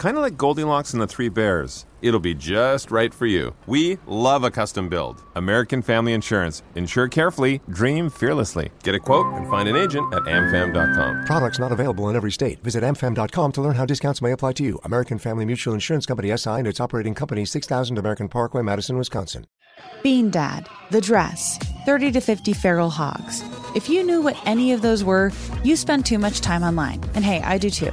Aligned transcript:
Kind 0.00 0.16
of 0.16 0.22
like 0.22 0.38
Goldilocks 0.38 0.94
and 0.94 1.02
the 1.02 1.06
Three 1.06 1.28
Bears. 1.28 1.84
It'll 2.00 2.20
be 2.20 2.32
just 2.32 2.90
right 2.90 3.12
for 3.12 3.26
you. 3.26 3.54
We 3.66 3.98
love 4.06 4.44
a 4.44 4.50
custom 4.50 4.88
build. 4.88 5.22
American 5.34 5.82
Family 5.82 6.14
Insurance. 6.14 6.62
Insure 6.74 7.06
carefully, 7.06 7.60
dream 7.68 8.08
fearlessly. 8.08 8.70
Get 8.82 8.94
a 8.94 8.98
quote 8.98 9.26
and 9.34 9.46
find 9.50 9.68
an 9.68 9.76
agent 9.76 10.10
at 10.14 10.22
amfam.com. 10.22 11.26
Products 11.26 11.58
not 11.58 11.70
available 11.70 12.08
in 12.08 12.16
every 12.16 12.32
state. 12.32 12.64
Visit 12.64 12.82
amfam.com 12.82 13.52
to 13.52 13.60
learn 13.60 13.74
how 13.74 13.84
discounts 13.84 14.22
may 14.22 14.32
apply 14.32 14.52
to 14.54 14.64
you. 14.64 14.80
American 14.84 15.18
Family 15.18 15.44
Mutual 15.44 15.74
Insurance 15.74 16.06
Company 16.06 16.34
SI 16.34 16.48
and 16.48 16.66
its 16.66 16.80
operating 16.80 17.14
company 17.14 17.44
6000 17.44 17.98
American 17.98 18.30
Parkway, 18.30 18.62
Madison, 18.62 18.96
Wisconsin. 18.96 19.46
Bean 20.02 20.30
Dad, 20.30 20.66
The 20.90 21.02
Dress, 21.02 21.58
30 21.84 22.12
to 22.12 22.22
50 22.22 22.54
Feral 22.54 22.88
Hogs. 22.88 23.42
If 23.76 23.90
you 23.90 24.02
knew 24.02 24.22
what 24.22 24.38
any 24.46 24.72
of 24.72 24.80
those 24.80 25.04
were, 25.04 25.30
you 25.62 25.76
spend 25.76 26.06
too 26.06 26.18
much 26.18 26.40
time 26.40 26.62
online. 26.62 27.04
And 27.14 27.22
hey, 27.22 27.42
I 27.42 27.58
do 27.58 27.68
too. 27.68 27.92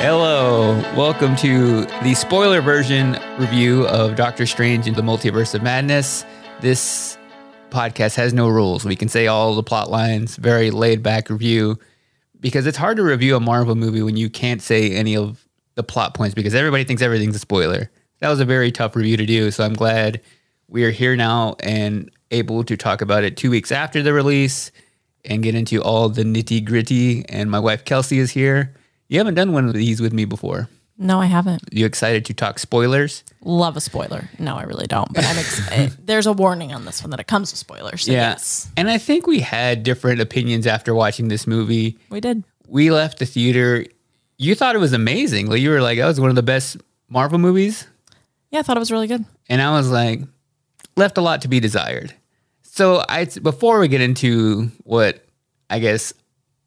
Hello, 0.00 0.78
welcome 0.96 1.34
to 1.34 1.84
the 2.04 2.14
spoiler 2.14 2.60
version 2.60 3.18
review 3.36 3.84
of 3.88 4.14
Doctor 4.14 4.46
Strange 4.46 4.86
in 4.86 4.94
the 4.94 5.02
Multiverse 5.02 5.56
of 5.56 5.62
Madness. 5.64 6.24
This 6.60 7.18
podcast 7.70 8.14
has 8.14 8.32
no 8.32 8.48
rules. 8.48 8.84
We 8.84 8.94
can 8.94 9.08
say 9.08 9.26
all 9.26 9.56
the 9.56 9.62
plot 9.64 9.90
lines, 9.90 10.36
very 10.36 10.70
laid 10.70 11.02
back 11.02 11.28
review, 11.28 11.80
because 12.38 12.64
it's 12.64 12.76
hard 12.76 12.96
to 12.98 13.02
review 13.02 13.34
a 13.34 13.40
Marvel 13.40 13.74
movie 13.74 14.00
when 14.00 14.16
you 14.16 14.30
can't 14.30 14.62
say 14.62 14.92
any 14.92 15.16
of 15.16 15.44
the 15.74 15.82
plot 15.82 16.14
points 16.14 16.32
because 16.32 16.54
everybody 16.54 16.84
thinks 16.84 17.02
everything's 17.02 17.34
a 17.34 17.40
spoiler. 17.40 17.90
That 18.20 18.28
was 18.28 18.38
a 18.38 18.44
very 18.44 18.70
tough 18.70 18.94
review 18.94 19.16
to 19.16 19.26
do, 19.26 19.50
so 19.50 19.64
I'm 19.64 19.74
glad 19.74 20.20
we 20.68 20.84
are 20.84 20.92
here 20.92 21.16
now 21.16 21.56
and 21.58 22.08
able 22.30 22.62
to 22.62 22.76
talk 22.76 23.00
about 23.02 23.24
it 23.24 23.36
two 23.36 23.50
weeks 23.50 23.72
after 23.72 24.00
the 24.00 24.12
release 24.12 24.70
and 25.24 25.42
get 25.42 25.56
into 25.56 25.82
all 25.82 26.08
the 26.08 26.22
nitty 26.22 26.64
gritty. 26.64 27.28
And 27.28 27.50
my 27.50 27.58
wife 27.58 27.84
Kelsey 27.84 28.20
is 28.20 28.30
here. 28.30 28.76
You 29.08 29.18
haven't 29.18 29.34
done 29.34 29.52
one 29.52 29.66
of 29.66 29.74
these 29.74 30.00
with 30.00 30.12
me 30.12 30.24
before. 30.24 30.68
No, 31.00 31.20
I 31.20 31.26
haven't. 31.26 31.62
You 31.70 31.86
excited 31.86 32.24
to 32.26 32.34
talk 32.34 32.58
spoilers? 32.58 33.22
Love 33.42 33.76
a 33.76 33.80
spoiler. 33.80 34.28
No, 34.38 34.56
I 34.56 34.64
really 34.64 34.86
don't. 34.88 35.12
But 35.14 35.24
I'm 35.24 35.38
excited. 35.38 35.68
Eh, 35.92 35.94
there's 36.04 36.26
a 36.26 36.32
warning 36.32 36.72
on 36.72 36.84
this 36.84 37.02
one 37.02 37.10
that 37.10 37.20
it 37.20 37.26
comes 37.28 37.52
with 37.52 37.58
spoilers. 37.58 38.04
So 38.04 38.12
yes, 38.12 38.68
And 38.76 38.90
I 38.90 38.98
think 38.98 39.26
we 39.26 39.38
had 39.40 39.82
different 39.84 40.20
opinions 40.20 40.66
after 40.66 40.94
watching 40.94 41.28
this 41.28 41.46
movie. 41.46 41.96
we 42.10 42.20
did. 42.20 42.42
We 42.66 42.90
left 42.90 43.18
the 43.20 43.26
theater. 43.26 43.86
You 44.38 44.54
thought 44.56 44.74
it 44.74 44.80
was 44.80 44.92
amazing. 44.92 45.46
Like 45.48 45.60
you 45.60 45.70
were 45.70 45.80
like, 45.80 45.98
that 45.98 46.06
was 46.06 46.20
one 46.20 46.30
of 46.30 46.36
the 46.36 46.42
best 46.42 46.78
Marvel 47.08 47.38
movies. 47.38 47.86
Yeah, 48.50 48.58
I 48.60 48.62
thought 48.62 48.76
it 48.76 48.80
was 48.80 48.90
really 48.90 49.06
good. 49.06 49.24
And 49.48 49.62
I 49.62 49.70
was 49.72 49.90
like, 49.90 50.20
left 50.96 51.16
a 51.16 51.20
lot 51.20 51.42
to 51.42 51.48
be 51.48 51.60
desired. 51.60 52.12
So 52.62 53.04
I 53.08 53.24
before 53.26 53.78
we 53.78 53.88
get 53.88 54.00
into 54.00 54.70
what 54.84 55.24
I 55.70 55.78
guess 55.78 56.12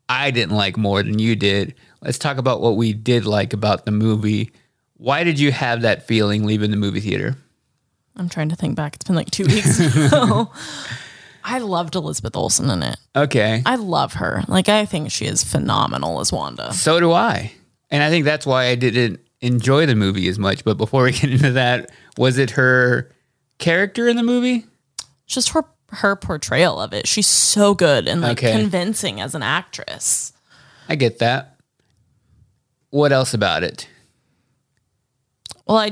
I 0.10 0.32
didn't 0.32 0.56
like 0.56 0.78
more 0.78 1.04
than 1.04 1.20
you 1.20 1.36
did, 1.36 1.76
let's 2.02 2.18
talk 2.18 2.38
about 2.38 2.62
what 2.62 2.76
we 2.78 2.94
did 2.94 3.26
like 3.26 3.54
about 3.54 3.86
the 3.86 3.92
movie. 3.92 4.52
Why 4.98 5.24
did 5.24 5.40
you 5.40 5.52
have 5.52 5.82
that 5.82 6.08
feeling 6.08 6.46
leaving 6.46 6.72
the 6.72 6.78
movie 6.78 7.00
theater? 7.00 7.36
I'm 8.16 8.30
trying 8.30 8.50
to 8.50 8.56
think 8.56 8.76
back. 8.76 8.96
It's 8.96 9.06
been 9.06 9.16
like 9.16 9.32
two 9.32 9.46
weeks. 9.46 9.80
I 11.44 11.60
loved 11.60 11.96
Elizabeth 11.96 12.36
Olsen 12.36 12.70
in 12.70 12.84
it. 12.84 12.98
Okay. 13.16 13.64
I 13.66 13.76
love 13.76 14.14
her. 14.14 14.44
Like 14.48 14.70
I 14.70 14.86
think 14.86 15.12
she 15.12 15.26
is 15.26 15.44
phenomenal 15.44 16.20
as 16.20 16.32
Wanda. 16.32 16.74
So 16.74 17.00
do 17.00 17.12
I. 17.12 17.52
And 17.90 18.04
I 18.04 18.10
think 18.10 18.26
that's 18.26 18.46
why 18.46 18.66
I 18.66 18.76
didn't 18.76 19.20
enjoy 19.42 19.86
the 19.86 19.96
movie 19.96 20.28
as 20.28 20.38
much. 20.38 20.64
But 20.64 20.78
before 20.78 21.04
we 21.06 21.12
get 21.14 21.32
into 21.32 21.52
that, 21.54 21.90
was 22.18 22.38
it 22.38 22.52
her 22.52 23.10
character 23.58 24.08
in 24.08 24.18
the 24.18 24.24
movie? 24.24 24.66
Just 25.26 25.50
her 25.50 25.66
her 25.90 26.16
portrayal 26.16 26.80
of 26.80 26.94
it. 26.94 27.06
She's 27.08 27.28
so 27.28 27.74
good 27.74 28.08
and 28.08 28.22
like 28.22 28.38
Okay. 28.38 28.54
convincing 28.58 29.20
as 29.20 29.36
an 29.36 29.44
actress. 29.44 30.32
I 30.88 30.96
get 30.96 31.20
that. 31.20 31.51
What 32.92 33.12
else 33.12 33.34
about 33.34 33.64
it? 33.64 33.88
Well, 35.66 35.78
I 35.78 35.92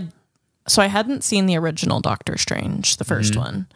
so 0.68 0.82
I 0.82 0.88
hadn't 0.88 1.24
seen 1.24 1.48
the 1.48 1.58
original 1.58 2.00
Doctor 2.00 2.38
Strange, 2.38 2.98
the 2.98 3.06
1st 3.06 3.32
Mm-hmm. 3.32 3.40
one. 3.40 3.68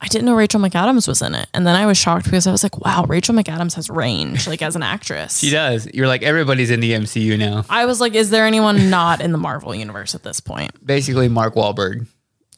I 0.00 0.06
didn't 0.06 0.26
know 0.26 0.34
Rachel 0.36 0.60
McAdams 0.60 1.08
was 1.08 1.22
in 1.22 1.34
it, 1.34 1.48
and 1.52 1.66
then 1.66 1.74
I 1.74 1.84
was 1.84 1.98
shocked 1.98 2.24
because 2.26 2.46
I 2.46 2.52
was 2.52 2.62
like, 2.62 2.78
"Wow, 2.84 3.04
Rachel 3.08 3.34
McAdams 3.34 3.74
has 3.74 3.90
range, 3.90 4.46
like 4.46 4.62
as 4.62 4.76
an 4.76 4.84
actress." 4.84 5.38
She 5.40 5.50
does. 5.50 5.88
You're 5.92 6.06
like, 6.06 6.22
everybody's 6.22 6.70
in 6.70 6.78
the 6.78 6.92
MCU 6.92 7.36
now. 7.36 7.64
I 7.68 7.84
was 7.86 8.00
like, 8.00 8.14
"Is 8.14 8.30
there 8.30 8.46
anyone 8.46 8.90
not 8.90 9.20
in 9.20 9.32
the 9.32 9.38
Marvel 9.38 9.74
universe 9.74 10.14
at 10.14 10.22
this 10.22 10.38
point?" 10.38 10.70
Basically, 10.86 11.28
Mark 11.28 11.54
Wahlberg. 11.56 12.06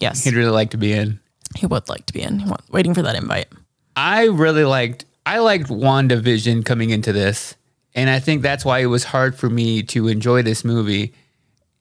Yes, 0.00 0.22
He'd 0.24 0.34
really 0.34 0.50
like 0.50 0.70
to 0.72 0.76
be 0.76 0.92
in. 0.92 1.18
he 1.56 1.64
would 1.66 1.88
like 1.88 2.04
to 2.06 2.12
be 2.12 2.20
in. 2.20 2.52
Waiting 2.70 2.92
for 2.92 3.00
that 3.02 3.16
invite. 3.16 3.48
I 3.96 4.24
really 4.26 4.64
liked 4.64 5.06
I 5.24 5.38
liked 5.38 5.68
WandaVision 5.68 6.66
coming 6.66 6.90
into 6.90 7.10
this. 7.12 7.54
And 7.94 8.08
I 8.08 8.20
think 8.20 8.42
that's 8.42 8.64
why 8.64 8.80
it 8.80 8.86
was 8.86 9.04
hard 9.04 9.34
for 9.34 9.50
me 9.50 9.82
to 9.84 10.08
enjoy 10.08 10.42
this 10.42 10.64
movie. 10.64 11.12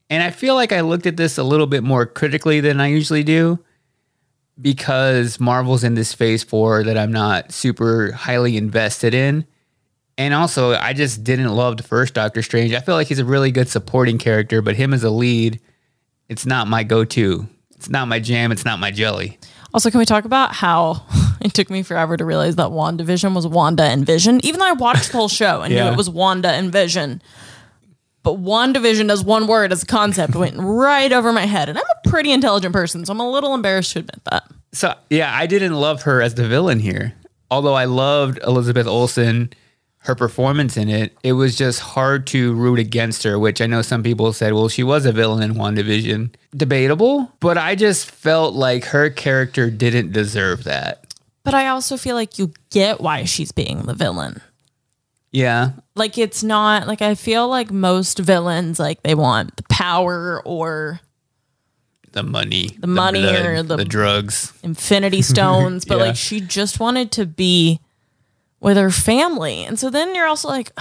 And 0.10 0.24
I 0.24 0.32
feel 0.32 0.56
like 0.56 0.72
I 0.72 0.82
looked 0.82 1.06
at 1.06 1.18
this 1.18 1.38
a 1.38 1.44
little 1.44 1.68
bit 1.68 1.84
more 1.84 2.06
critically 2.06 2.62
than 2.62 2.82
I 2.82 2.88
usually 2.88 3.24
do 3.24 3.60
because 4.60 5.40
Marvel's 5.40 5.84
in 5.84 5.94
this 5.94 6.14
phase 6.14 6.44
four 6.44 6.84
that 6.84 6.98
I'm 6.98 7.12
not 7.12 7.52
super 7.52 8.12
highly 8.12 8.58
invested 8.58 9.14
in. 9.14 9.46
And 10.18 10.34
also, 10.34 10.74
I 10.74 10.92
just 10.94 11.24
didn't 11.24 11.56
love 11.56 11.78
the 11.78 11.84
first 11.84 12.14
Doctor 12.14 12.42
Strange. 12.42 12.74
I 12.74 12.82
feel 12.82 12.96
like 12.96 13.08
he's 13.08 13.20
a 13.20 13.26
really 13.26 13.52
good 13.52 13.70
supporting 13.70 14.18
character, 14.18 14.62
but 14.62 14.76
him 14.76 14.94
as 14.94 15.04
a 15.04 15.10
lead, 15.10 15.62
it's 16.28 16.46
not 16.46 16.68
my 16.68 16.84
go 16.84 17.06
to. 17.06 17.48
It's 17.78 17.90
not 17.90 18.10
my 18.10 18.20
jam. 18.20 18.52
It's 18.52 18.66
not 18.66 18.80
my 18.80 18.92
jelly. 18.92 19.40
Also, 19.74 19.90
can 19.90 20.00
we 20.00 20.06
talk 20.06 20.26
about 20.26 20.54
how 20.54 21.06
it 21.42 21.54
took 21.54 21.70
me 21.70 21.84
forever 21.84 22.18
to 22.18 22.26
realize 22.26 22.56
that 22.58 22.70
WandaVision 22.70 23.36
was 23.36 23.48
Wanda 23.48 23.84
and 23.84 24.06
Vision? 24.06 24.40
Even 24.44 24.60
though 24.60 24.68
I 24.68 24.74
watched 24.74 25.12
the 25.12 25.18
whole 25.18 25.30
show 25.30 25.62
and 25.62 25.74
Yeah. 25.74 25.86
knew 25.86 25.92
it 25.94 25.98
was 25.98 26.10
Wanda 26.10 26.50
and 26.50 26.72
Vision. 26.72 27.22
But 28.24 28.42
WandaVision 28.42 29.10
as 29.12 29.24
one 29.24 29.48
word, 29.48 29.72
as 29.72 29.84
a 29.84 29.86
concept, 29.86 30.36
went 30.36 30.56
right 30.58 31.12
over 31.12 31.32
my 31.32 31.46
head. 31.46 31.70
And 31.70 31.78
I'm 31.78 31.84
a 32.06 32.10
pretty 32.10 32.32
intelligent 32.32 32.74
person, 32.74 33.06
so 33.06 33.12
I'm 33.14 33.20
a 33.20 33.30
little 33.30 33.54
embarrassed 33.54 33.94
to 33.94 34.00
admit 34.00 34.22
that. 34.30 34.44
So 34.74 34.94
yeah, 35.10 35.34
I 35.36 35.48
didn't 35.48 35.74
love 35.74 36.04
her 36.04 36.22
as 36.22 36.36
the 36.36 36.48
villain 36.48 36.80
here. 36.80 37.14
Although 37.50 37.74
I 37.74 37.86
loved 37.86 38.40
Elizabeth 38.46 38.86
Olsen, 38.86 39.52
her 40.04 40.16
performance 40.16 40.78
in 40.78 40.90
it, 40.90 41.18
it 41.24 41.34
was 41.34 41.58
just 41.58 41.80
hard 41.80 42.28
to 42.28 42.54
root 42.54 42.78
against 42.78 43.24
her, 43.24 43.40
which 43.40 43.62
I 43.62 43.66
know 43.66 43.82
some 43.82 44.04
people 44.04 44.32
said, 44.34 44.54
well, 44.54 44.70
she 44.70 44.84
was 44.84 45.06
a 45.06 45.12
villain 45.12 45.42
in 45.42 45.56
WandaVision. 45.58 46.34
Debatable, 46.56 47.32
but 47.40 47.58
I 47.58 47.76
just 47.76 48.12
felt 48.12 48.54
like 48.54 48.86
her 48.86 49.10
character 49.10 49.70
didn't 49.72 50.12
deserve 50.12 50.66
that. 50.66 50.99
But 51.44 51.54
I 51.54 51.68
also 51.68 51.98
feel 51.98 52.16
like 52.16 52.38
you 52.38 52.52
get 52.70 53.00
why 53.02 53.24
she's 53.24 53.52
being 53.52 53.84
the 53.84 53.94
villain. 53.94 54.42
Yeah. 55.32 55.72
Like 55.96 56.18
it's 56.18 56.44
not 56.44 56.88
like 56.88 57.02
I 57.02 57.16
feel 57.16 57.48
like 57.48 57.72
most 57.72 58.20
villains 58.20 58.80
like 58.80 59.04
they 59.04 59.16
want 59.16 59.56
the 59.58 59.64
power 59.64 60.42
or 60.46 61.00
The 62.12 62.24
money. 62.24 62.76
The, 62.80 62.88
money 62.88 63.22
blood, 63.22 63.46
or 63.46 63.64
the- 63.64 63.78
the 63.78 63.86
drugs. 63.86 64.54
infinity 64.64 65.22
stones, 65.34 65.86
but 65.86 65.98
Yeah. 65.98 66.04
like 66.06 66.16
she 66.16 66.42
just 66.42 66.80
wanted 66.80 67.12
to 67.14 67.26
be 67.26 67.80
with 68.60 68.76
her 68.78 68.90
family. 68.92 69.64
And 69.64 69.80
so 69.80 69.90
then 69.90 70.14
you're 70.16 70.28
also 70.28 70.48
like, 70.50 70.72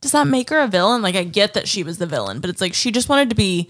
does 0.00 0.12
that 0.12 0.26
make 0.26 0.50
her 0.50 0.58
a 0.60 0.66
villain? 0.68 1.02
Like 1.02 1.14
I 1.14 1.22
get 1.24 1.54
that 1.54 1.68
she 1.68 1.82
was 1.82 1.98
the 1.98 2.06
villain, 2.06 2.40
but 2.40 2.50
it's 2.50 2.60
like 2.60 2.74
she 2.74 2.90
just 2.90 3.08
wanted 3.08 3.28
to 3.28 3.36
be 3.36 3.68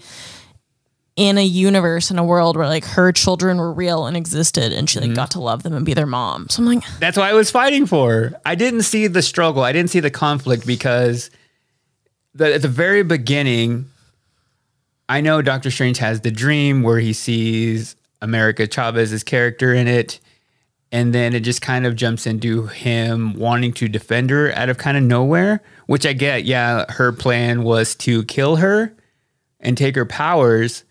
in 1.19 1.37
a 1.37 1.43
universe 1.43 2.09
in 2.11 2.17
a 2.17 2.23
world 2.23 2.55
where 2.55 2.67
like 2.67 2.85
her 2.85 3.11
children 3.11 3.57
were 3.57 3.73
real 3.73 4.05
and 4.07 4.15
existed 4.15 4.71
and 4.71 4.87
Mm-hmm. 4.87 5.01
she 5.01 5.07
like 5.09 5.15
got 5.15 5.31
to 5.31 5.41
love 5.41 5.63
them 5.63 5.73
and 5.73 5.85
be 5.85 5.93
their 5.93 6.05
mom. 6.05 6.47
So 6.47 6.63
I'm 6.63 6.65
like, 6.65 6.83
That's 6.99 7.17
what 7.17 7.25
I 7.27 7.33
was 7.33 7.51
fighting 7.51 7.85
for. 7.85 8.39
I 8.45 8.55
didn't 8.55 8.83
see 8.83 9.07
the 9.07 9.21
struggle. 9.21 9.61
I 9.63 9.73
didn't 9.73 9.89
see 9.89 9.99
the 9.99 10.09
conflict 10.09 10.65
because 10.65 11.29
the, 12.33 12.53
at 12.55 12.61
the 12.61 12.69
very 12.69 13.03
beginning, 13.03 13.87
I 15.09 15.19
know 15.19 15.41
Doctor 15.41 15.69
Strange 15.71 15.97
has 15.97 16.21
the 16.21 16.31
dream 16.31 16.83
where 16.83 16.99
he 16.99 17.11
sees 17.11 17.97
America 18.21 18.65
Chavez's 18.65 19.23
character 19.23 19.73
in 19.73 19.87
it. 19.89 20.19
And 20.91 21.13
then 21.13 21.33
it 21.35 21.41
just 21.41 21.61
kind 21.61 21.85
of 21.85 21.95
jumps 21.97 22.25
into 22.25 22.67
him 22.67 23.33
wanting 23.33 23.73
to 23.73 23.89
defend 23.89 24.29
her 24.29 24.51
out 24.53 24.69
of 24.69 24.77
kind 24.77 24.95
of 24.97 25.03
nowhere, 25.03 25.61
which 25.85 26.05
I 26.05 26.13
get. 26.13 26.45
Yeah, 26.45 26.85
her 26.93 27.11
plan 27.11 27.63
was 27.63 27.93
to 27.95 28.23
kill 28.23 28.55
her 28.55 28.95
and 29.59 29.77
take 29.77 29.95
her 29.95 30.05
powers. 30.05 30.83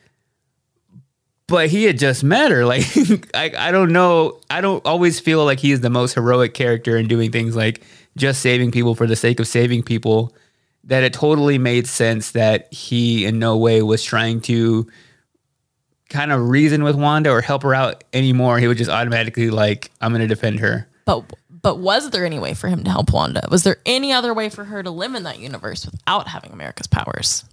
But 1.48 1.70
he 1.70 1.84
had 1.84 1.98
just 1.98 2.22
met 2.22 2.50
her. 2.50 2.64
Like, 2.64 2.84
I, 3.34 3.52
I 3.58 3.72
don't 3.72 3.92
know. 3.92 4.40
I 4.50 4.60
don't 4.60 4.84
always 4.86 5.18
feel 5.18 5.44
like 5.44 5.58
he 5.58 5.72
is 5.72 5.80
the 5.80 5.90
most 5.90 6.14
heroic 6.14 6.54
character 6.54 6.96
in 6.96 7.08
doing 7.08 7.32
things 7.32 7.56
like 7.56 7.82
just 8.16 8.40
saving 8.40 8.70
people 8.70 8.94
for 8.94 9.06
the 9.06 9.16
sake 9.16 9.40
of 9.40 9.48
saving 9.48 9.82
people. 9.82 10.34
That 10.84 11.02
it 11.02 11.12
totally 11.12 11.58
made 11.58 11.86
sense 11.86 12.30
that 12.32 12.72
he 12.72 13.26
in 13.26 13.38
no 13.38 13.56
way 13.56 13.82
was 13.82 14.02
trying 14.04 14.40
to 14.42 14.86
kind 16.08 16.32
of 16.32 16.48
reason 16.48 16.82
with 16.84 16.96
Wanda 16.96 17.30
or 17.30 17.40
help 17.40 17.62
her 17.62 17.74
out 17.74 18.04
anymore. 18.12 18.58
He 18.58 18.68
would 18.68 18.78
just 18.78 18.90
automatically 18.90 19.50
like, 19.50 19.90
I'm 20.00 20.12
going 20.12 20.22
to 20.22 20.26
defend 20.28 20.60
her. 20.60 20.88
but 21.04 21.24
but 21.60 21.78
was 21.80 22.10
there 22.10 22.24
any 22.24 22.38
way 22.38 22.54
for 22.54 22.68
him 22.68 22.84
to 22.84 22.90
help 22.90 23.12
Wanda? 23.12 23.46
Was 23.50 23.64
there 23.64 23.78
any 23.84 24.12
other 24.12 24.32
way 24.32 24.48
for 24.48 24.64
her 24.64 24.82
to 24.82 24.90
live 24.90 25.14
in 25.14 25.24
that 25.24 25.38
universe 25.40 25.84
without 25.84 26.28
having 26.28 26.52
America's 26.52 26.86
powers? 26.86 27.44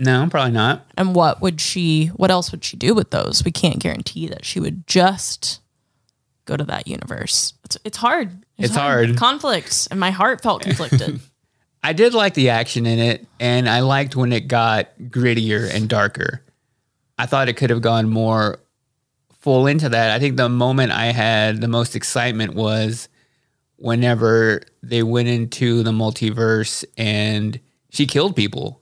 No, 0.00 0.26
probably 0.30 0.52
not. 0.52 0.90
And 0.96 1.14
what 1.14 1.42
would 1.42 1.60
she 1.60 2.06
what 2.06 2.30
else 2.30 2.50
would 2.50 2.64
she 2.64 2.76
do 2.76 2.94
with 2.94 3.10
those? 3.10 3.44
We 3.44 3.52
can't 3.52 3.78
guarantee 3.78 4.26
that 4.28 4.46
she 4.46 4.58
would 4.58 4.86
just 4.86 5.60
go 6.46 6.56
to 6.56 6.64
that 6.64 6.88
universe. 6.88 7.52
It's 7.64 7.76
it's 7.84 7.98
hard. 7.98 8.44
It's 8.56 8.74
hard. 8.74 9.16
Conflict. 9.18 9.88
And 9.90 10.00
my 10.00 10.10
heart 10.10 10.42
felt 10.42 10.62
conflicted. 10.68 11.20
I 11.82 11.92
did 11.92 12.14
like 12.14 12.32
the 12.34 12.50
action 12.50 12.86
in 12.86 12.98
it, 12.98 13.26
and 13.38 13.68
I 13.68 13.80
liked 13.80 14.16
when 14.16 14.32
it 14.32 14.48
got 14.48 14.88
grittier 14.98 15.72
and 15.72 15.88
darker. 15.88 16.42
I 17.18 17.26
thought 17.26 17.50
it 17.50 17.54
could 17.58 17.70
have 17.70 17.82
gone 17.82 18.08
more 18.08 18.58
full 19.40 19.66
into 19.66 19.90
that. 19.90 20.10
I 20.10 20.18
think 20.18 20.38
the 20.38 20.48
moment 20.48 20.92
I 20.92 21.06
had 21.06 21.60
the 21.60 21.68
most 21.68 21.94
excitement 21.94 22.54
was 22.54 23.08
whenever 23.76 24.62
they 24.82 25.02
went 25.02 25.28
into 25.28 25.82
the 25.82 25.92
multiverse 25.92 26.84
and 26.96 27.60
she 27.90 28.06
killed 28.06 28.36
people. 28.36 28.79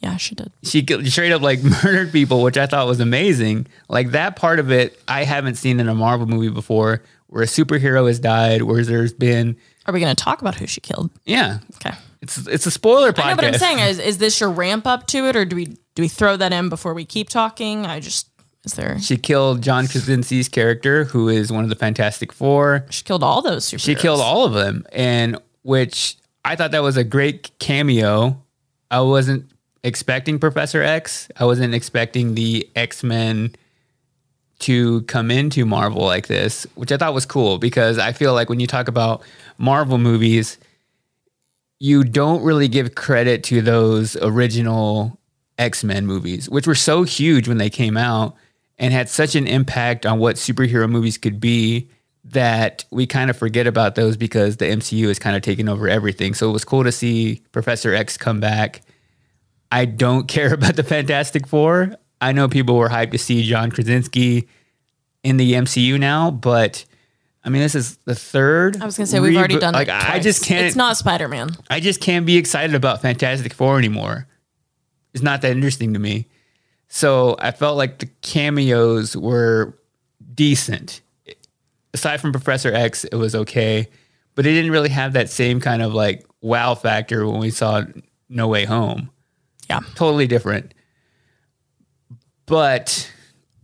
Yeah, 0.00 0.16
she 0.16 0.34
did. 0.34 0.50
She 0.62 0.84
straight 1.10 1.32
up 1.32 1.42
like 1.42 1.62
murdered 1.84 2.10
people, 2.12 2.42
which 2.42 2.56
I 2.56 2.66
thought 2.66 2.86
was 2.86 3.00
amazing. 3.00 3.66
Like 3.88 4.10
that 4.10 4.34
part 4.36 4.58
of 4.58 4.70
it, 4.72 5.00
I 5.06 5.24
haven't 5.24 5.54
seen 5.56 5.78
in 5.80 5.88
a 5.88 5.94
Marvel 5.94 6.26
movie 6.26 6.48
before, 6.48 7.02
where 7.28 7.42
a 7.42 7.46
superhero 7.46 8.06
has 8.08 8.18
died, 8.18 8.62
where 8.62 8.82
there's 8.84 9.12
been 9.12 9.56
Are 9.86 9.94
we 9.94 10.00
gonna 10.00 10.14
talk 10.14 10.40
about 10.40 10.54
who 10.56 10.66
she 10.66 10.80
killed? 10.80 11.10
yeah, 11.24 11.58
Okay. 11.76 11.96
it's 12.22 12.38
it's 12.46 12.66
a 12.66 12.70
spoiler 12.70 13.12
podcast. 13.12 13.24
I 13.24 13.30
know, 13.30 13.36
but 13.36 13.44
I'm 13.46 13.54
saying 13.54 13.78
is, 13.80 13.98
is 13.98 14.18
this 14.18 14.40
your 14.40 14.50
ramp 14.50 14.86
up 14.86 15.06
to 15.08 15.26
it, 15.26 15.36
or 15.36 15.44
do 15.44 15.54
we 15.56 15.66
do 15.94 16.02
we 16.02 16.08
throw 16.08 16.36
that 16.36 16.52
in 16.52 16.68
before 16.68 16.94
we 16.94 17.04
keep 17.04 17.28
talking? 17.28 17.84
I 17.86 18.00
just 18.00 18.28
is 18.64 18.74
there 18.74 18.98
She 19.00 19.16
killed 19.16 19.62
John 19.62 19.86
Krasinski's 19.86 20.48
character, 20.48 21.04
who 21.04 21.28
is 21.28 21.50
one 21.52 21.64
of 21.64 21.70
the 21.70 21.76
Fantastic 21.76 22.32
Four. 22.32 22.86
she 22.90 23.04
killed 23.04 23.22
all 23.22 23.40
those 23.42 23.64
superheroes. 23.66 23.80
She 23.84 23.94
killed 23.94 24.20
all 24.20 24.44
of 24.44 24.52
them, 24.54 24.86
and 24.92 25.38
which 25.62 26.16
I 26.44 26.56
thought 26.56 26.70
that 26.72 26.82
was 26.82 26.96
a 26.96 27.04
great 27.04 27.50
cameo. 27.58 28.42
I 28.90 29.00
wasn't 29.02 29.50
expecting 29.82 30.38
Professor 30.38 30.82
X. 30.82 31.28
I 31.36 31.44
wasn't 31.44 31.74
expecting 31.74 32.34
the 32.34 32.68
X 32.76 33.02
Men 33.02 33.54
to 34.60 35.02
come 35.02 35.30
into 35.30 35.64
Marvel 35.64 36.04
like 36.04 36.26
this, 36.26 36.66
which 36.74 36.92
I 36.92 36.96
thought 36.96 37.14
was 37.14 37.26
cool 37.26 37.58
because 37.58 37.98
I 37.98 38.12
feel 38.12 38.34
like 38.34 38.48
when 38.48 38.60
you 38.60 38.66
talk 38.66 38.88
about 38.88 39.22
Marvel 39.56 39.98
movies, 39.98 40.58
you 41.78 42.04
don't 42.04 42.42
really 42.42 42.68
give 42.68 42.94
credit 42.94 43.42
to 43.44 43.62
those 43.62 44.16
original 44.16 45.18
X 45.58 45.82
Men 45.82 46.06
movies, 46.06 46.48
which 46.48 46.66
were 46.66 46.74
so 46.74 47.02
huge 47.02 47.48
when 47.48 47.58
they 47.58 47.70
came 47.70 47.96
out 47.96 48.36
and 48.78 48.92
had 48.92 49.08
such 49.08 49.34
an 49.34 49.46
impact 49.46 50.06
on 50.06 50.18
what 50.18 50.36
superhero 50.36 50.90
movies 50.90 51.18
could 51.18 51.40
be 51.40 51.88
that 52.24 52.84
we 52.90 53.06
kind 53.06 53.30
of 53.30 53.36
forget 53.36 53.66
about 53.66 53.94
those 53.94 54.16
because 54.16 54.58
the 54.58 54.66
MCU 54.66 55.08
has 55.08 55.18
kind 55.18 55.36
of 55.36 55.42
taken 55.42 55.68
over 55.68 55.88
everything. 55.88 56.34
So 56.34 56.48
it 56.48 56.52
was 56.52 56.64
cool 56.64 56.84
to 56.84 56.92
see 56.92 57.42
Professor 57.52 57.94
X 57.94 58.16
come 58.16 58.40
back. 58.40 58.82
I 59.72 59.84
don't 59.84 60.26
care 60.28 60.52
about 60.54 60.76
the 60.76 60.82
Fantastic 60.84 61.46
Four. 61.46 61.94
I 62.20 62.32
know 62.32 62.48
people 62.48 62.76
were 62.76 62.88
hyped 62.88 63.12
to 63.12 63.18
see 63.18 63.42
John 63.44 63.70
Krasinski 63.70 64.48
in 65.22 65.36
the 65.36 65.52
MCU 65.54 65.98
now, 65.98 66.30
but 66.30 66.84
I 67.44 67.48
mean, 67.48 67.62
this 67.62 67.74
is 67.74 67.96
the 68.04 68.14
third. 68.14 68.80
I 68.80 68.84
was 68.84 68.96
gonna 68.96 69.06
say 69.06 69.20
we've 69.20 69.36
already 69.36 69.58
done 69.58 69.72
Like, 69.74 69.88
it. 69.88 69.94
I 69.94 70.18
just 70.18 70.44
can't. 70.44 70.66
It's 70.66 70.76
not 70.76 70.96
Spider 70.96 71.28
Man. 71.28 71.50
I 71.70 71.80
just 71.80 72.00
can't 72.00 72.26
be 72.26 72.36
excited 72.36 72.74
about 72.74 73.00
Fantastic 73.02 73.54
Four 73.54 73.78
anymore. 73.78 74.26
It's 75.14 75.22
not 75.22 75.42
that 75.42 75.52
interesting 75.52 75.94
to 75.94 75.98
me. 75.98 76.26
So 76.88 77.36
I 77.38 77.52
felt 77.52 77.76
like 77.76 77.98
the 78.00 78.06
cameos 78.20 79.16
were 79.16 79.78
decent. 80.34 81.00
Aside 81.94 82.20
from 82.20 82.32
Professor 82.32 82.72
X, 82.72 83.04
it 83.04 83.16
was 83.16 83.34
okay, 83.34 83.88
but 84.34 84.46
it 84.46 84.52
didn't 84.52 84.70
really 84.70 84.88
have 84.90 85.14
that 85.14 85.30
same 85.30 85.60
kind 85.60 85.82
of 85.82 85.94
like 85.94 86.24
wow 86.40 86.74
factor 86.74 87.26
when 87.26 87.40
we 87.40 87.50
saw 87.50 87.82
No 88.28 88.46
Way 88.48 88.64
Home. 88.64 89.10
Yeah. 89.70 89.80
Totally 89.94 90.26
different. 90.26 90.74
But 92.46 93.10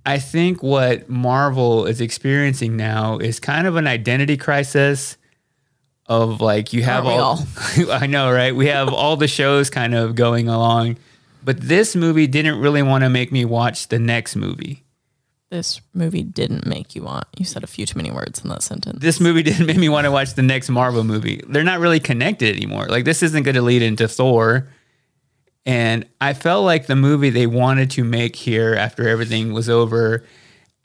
I 0.06 0.20
think 0.20 0.62
what 0.62 1.10
Marvel 1.10 1.84
is 1.86 2.00
experiencing 2.00 2.76
now 2.76 3.18
is 3.18 3.40
kind 3.40 3.66
of 3.66 3.74
an 3.74 3.88
identity 3.88 4.36
crisis 4.36 5.16
of 6.06 6.40
like 6.40 6.72
you 6.72 6.84
have 6.84 7.06
Aren't 7.06 7.20
all 7.20 7.46
I 7.90 8.06
know, 8.06 8.30
right? 8.30 8.54
We 8.54 8.68
have 8.68 8.94
all 8.94 9.16
the 9.16 9.26
shows 9.26 9.68
kind 9.68 9.96
of 9.96 10.14
going 10.14 10.48
along, 10.48 10.98
but 11.42 11.60
this 11.60 11.96
movie 11.96 12.28
didn't 12.28 12.60
really 12.60 12.82
want 12.82 13.02
to 13.02 13.10
make 13.10 13.32
me 13.32 13.44
watch 13.44 13.88
the 13.88 13.98
next 13.98 14.36
movie. 14.36 14.84
This 15.50 15.80
movie 15.92 16.22
didn't 16.22 16.66
make 16.66 16.94
you 16.94 17.02
want. 17.02 17.24
You 17.36 17.44
said 17.44 17.64
a 17.64 17.66
few 17.66 17.84
too 17.84 17.98
many 17.98 18.12
words 18.12 18.44
in 18.44 18.50
that 18.50 18.62
sentence. 18.62 19.00
This 19.00 19.18
movie 19.18 19.42
didn't 19.42 19.66
make 19.66 19.76
me 19.76 19.88
want 19.88 20.04
to 20.04 20.12
watch 20.12 20.34
the 20.34 20.42
next 20.42 20.68
Marvel 20.68 21.02
movie. 21.02 21.42
They're 21.48 21.64
not 21.64 21.80
really 21.80 21.98
connected 21.98 22.54
anymore. 22.54 22.86
Like 22.86 23.04
this 23.04 23.24
isn't 23.24 23.42
going 23.42 23.56
to 23.56 23.62
lead 23.62 23.82
into 23.82 24.06
Thor. 24.06 24.68
And 25.66 26.06
I 26.20 26.32
felt 26.32 26.64
like 26.64 26.86
the 26.86 26.94
movie 26.94 27.30
they 27.30 27.48
wanted 27.48 27.90
to 27.92 28.04
make 28.04 28.36
here 28.36 28.74
after 28.74 29.08
everything 29.08 29.52
was 29.52 29.68
over 29.68 30.24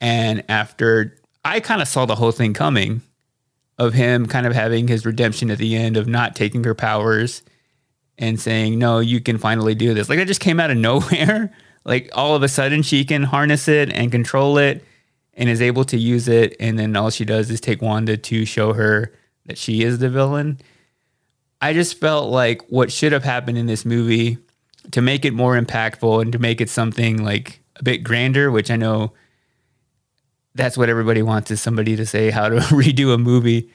and 0.01 0.44
after 0.50 1.16
I 1.45 1.60
kind 1.60 1.81
of 1.81 1.88
saw 1.88 2.07
the 2.07 2.16
whole 2.16 2.31
thing 2.31 2.54
coming 2.54 3.04
of 3.78 3.94
him 3.94 4.26
kind 4.26 4.47
of 4.47 4.54
having 4.54 4.88
his 4.88 5.06
redemption 5.06 5.52
at 5.52 5.59
the 5.59 5.76
end 5.76 5.97
of 5.97 6.07
not 6.07 6.35
taking 6.35 6.64
her 6.64 6.76
powers 6.76 7.44
and 8.18 8.40
saying, 8.40 8.78
"No, 8.78 9.00
you 9.00 9.21
can 9.21 9.38
finally 9.38 9.76
do 9.76 9.94
this." 9.94 10.09
Like 10.09 10.19
it 10.19 10.28
just 10.28 10.42
came 10.42 10.59
out 10.59 10.71
of 10.71 10.78
nowhere. 10.90 11.54
Like 11.85 12.09
all 12.14 12.35
of 12.35 12.44
a 12.44 12.47
sudden 12.47 12.81
she 12.81 13.06
can 13.06 13.23
harness 13.23 13.68
it 13.68 13.92
and 13.92 14.11
control 14.11 14.57
it 14.57 14.83
and 15.35 15.47
is 15.47 15.61
able 15.61 15.85
to 15.85 15.97
use 15.97 16.28
it 16.28 16.56
and 16.59 16.78
then 16.78 16.95
all 16.95 17.09
she 17.09 17.26
does 17.26 17.50
is 17.50 17.61
take 17.61 17.81
Wanda 17.81 18.18
to 18.18 18.45
show 18.45 18.73
her 18.73 19.14
that 19.45 19.57
she 19.57 19.83
is 19.83 20.00
the 20.00 20.09
villain. 20.09 20.59
I 21.61 21.73
just 21.73 22.00
felt 22.00 22.31
like 22.31 22.64
what 22.69 22.92
should 22.92 23.11
have 23.11 23.23
happened 23.23 23.57
in 23.57 23.68
this 23.68 23.85
movie 23.85 24.40
to 24.90 25.02
make 25.02 25.26
it 25.26 25.33
more 25.33 25.59
impactful 25.59 26.21
and 26.21 26.31
to 26.31 26.40
make 26.40 26.59
it 26.59 26.69
something 26.69 27.23
like 27.23 27.61
a 27.76 27.83
bit 27.83 28.04
grander, 28.04 28.50
which 28.50 28.71
I 28.71 28.76
know 28.76 29.14
that's 30.56 30.78
what 30.78 30.90
everybody 30.90 31.21
wants 31.21 31.52
is 31.52 31.61
somebody 31.61 31.95
to 31.95 32.06
say 32.06 32.30
how 32.30 32.50
to 32.50 32.56
redo 32.59 33.14
a 33.14 33.18
movie. 33.18 33.69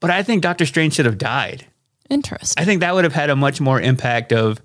But 0.00 0.10
I 0.10 0.22
think 0.22 0.42
Doctor 0.42 0.66
Strange 0.66 0.94
should 0.94 1.06
have 1.06 1.18
died. 1.18 1.66
Interesting. 2.10 2.60
I 2.60 2.64
think 2.64 2.80
that 2.80 2.94
would 2.94 3.04
have 3.04 3.14
had 3.14 3.30
a 3.30 3.36
much 3.36 3.60
more 3.60 3.80
impact 3.80 4.32
of 4.32 4.60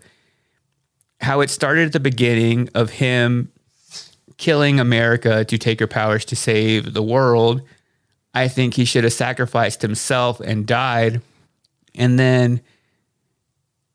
how 1.22 1.42
it 1.42 1.50
started 1.50 1.88
at 1.88 1.94
the 1.94 2.00
beginning 2.00 2.70
of 2.76 2.90
him 2.92 3.52
killing 4.38 4.80
America 4.80 5.44
to 5.46 5.58
take 5.58 5.80
her 5.80 5.88
powers 5.88 6.26
to 6.26 6.36
save 6.36 6.94
the 6.94 7.04
world. 7.04 7.62
I 8.34 8.48
think 8.48 8.74
he 8.74 8.86
should 8.86 9.04
have 9.04 9.14
sacrificed 9.14 9.82
himself 9.82 10.40
and 10.40 10.66
died. 10.66 11.22
And 11.96 12.18
then 12.18 12.62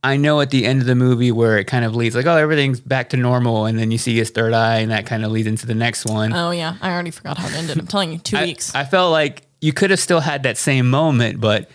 I 0.04 0.18
know 0.18 0.42
at 0.42 0.50
the 0.50 0.66
end 0.66 0.82
of 0.82 0.86
the 0.86 0.94
movie 0.94 1.32
where 1.32 1.56
it 1.56 1.64
kind 1.64 1.82
of 1.82 1.96
leads 1.96 2.14
like, 2.14 2.26
oh, 2.26 2.36
everything's 2.36 2.78
back 2.78 3.08
to 3.08 3.16
normal. 3.16 3.64
And 3.64 3.78
then 3.78 3.90
you 3.90 3.96
see 3.96 4.14
his 4.14 4.28
third 4.28 4.52
eye, 4.52 4.76
and 4.76 4.90
that 4.90 5.06
kind 5.06 5.24
of 5.24 5.32
leads 5.32 5.48
into 5.48 5.66
the 5.66 5.74
next 5.74 6.04
one. 6.04 6.34
Oh 6.34 6.50
yeah, 6.50 6.76
I 6.82 6.92
already 6.92 7.10
forgot 7.10 7.38
how 7.38 7.48
it 7.48 7.54
ended. 7.54 7.78
I'm 7.78 7.86
telling 7.86 8.12
you, 8.12 8.18
two 8.18 8.36
I- 8.36 8.44
weeks. 8.44 8.74
I 8.74 8.84
felt 8.84 9.10
like 9.12 9.46
you 9.62 9.72
could 9.72 9.88
have 9.90 9.98
still 9.98 10.20
had 10.20 10.42
that 10.42 10.58
same 10.58 10.90
moment, 10.90 11.40
but 11.40 11.70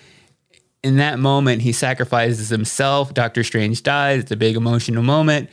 in 0.83 0.97
that 0.97 1.17
moment, 1.17 1.63
he 1.63 1.71
sacrifices 1.73 2.49
himself. 2.49 3.15
Doctor 3.15 3.43
Strange 3.43 3.81
dies. 3.81 4.21
It's 4.21 4.31
a 4.31 4.37
big 4.37 4.55
emotional 4.55 5.01
moment. 5.01 5.49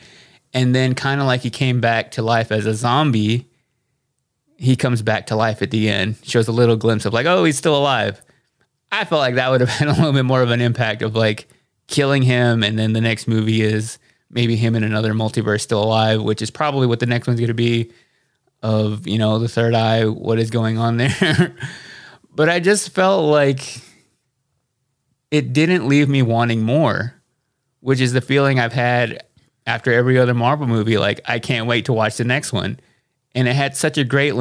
And 0.53 0.75
then, 0.75 0.93
kind 0.93 1.19
of 1.19 1.25
like 1.25 1.41
he 1.41 1.49
came 1.49 1.81
back 1.81 2.11
to 2.11 2.21
life 2.21 2.51
as 2.51 2.67
a 2.67 2.75
zombie, 2.75 3.47
he 4.55 4.75
comes 4.75 5.01
back 5.01 5.27
to 5.27 5.35
life 5.35 5.63
at 5.63 5.71
the 5.71 5.89
end. 5.89 6.15
Shows 6.23 6.47
a 6.47 6.51
little 6.51 6.75
glimpse 6.75 7.05
of 7.05 7.13
like, 7.13 7.25
oh, 7.25 7.43
he's 7.43 7.57
still 7.57 7.75
alive. 7.75 8.21
I 8.91 9.03
felt 9.03 9.19
like 9.19 9.35
that 9.35 9.49
would 9.49 9.61
have 9.61 9.69
had 9.79 9.87
a 9.87 9.93
little 9.93 10.13
bit 10.13 10.25
more 10.25 10.43
of 10.43 10.51
an 10.51 10.61
impact 10.61 11.01
of 11.01 11.15
like 11.15 11.47
killing 11.87 12.21
him. 12.21 12.63
And 12.63 12.77
then 12.77 12.93
the 12.93 13.01
next 13.01 13.27
movie 13.27 13.61
is 13.61 13.97
maybe 14.29 14.55
him 14.55 14.75
in 14.75 14.83
another 14.83 15.13
multiverse 15.13 15.61
still 15.61 15.83
alive, 15.83 16.21
which 16.21 16.41
is 16.41 16.51
probably 16.51 16.87
what 16.87 16.99
the 16.99 17.05
next 17.05 17.27
one's 17.27 17.39
going 17.39 17.47
to 17.47 17.53
be 17.53 17.91
of, 18.61 19.07
you 19.07 19.17
know, 19.17 19.39
the 19.39 19.47
third 19.47 19.73
eye, 19.73 20.05
what 20.05 20.39
is 20.39 20.49
going 20.49 20.77
on 20.77 20.97
there. 20.97 21.55
but 22.35 22.49
I 22.49 22.59
just 22.59 22.89
felt 22.89 23.25
like 23.25 23.81
it 25.31 25.53
didn't 25.53 25.87
leave 25.87 26.09
me 26.09 26.21
wanting 26.21 26.61
more, 26.61 27.13
which 27.79 28.01
is 28.01 28.13
the 28.13 28.21
feeling 28.21 28.59
I've 28.59 28.73
had 28.73 29.23
after 29.65 29.91
every 29.91 30.17
other 30.17 30.33
Marvel 30.33 30.67
movie. 30.67 30.97
Like, 30.97 31.21
I 31.25 31.39
can't 31.39 31.67
wait 31.67 31.85
to 31.85 31.93
watch 31.93 32.17
the 32.17 32.23
next 32.23 32.53
one. 32.53 32.79
And 33.35 33.47
it 33.47 33.53
had 33.53 33.75
such 33.75 33.97
a 33.97 34.03
great, 34.03 34.33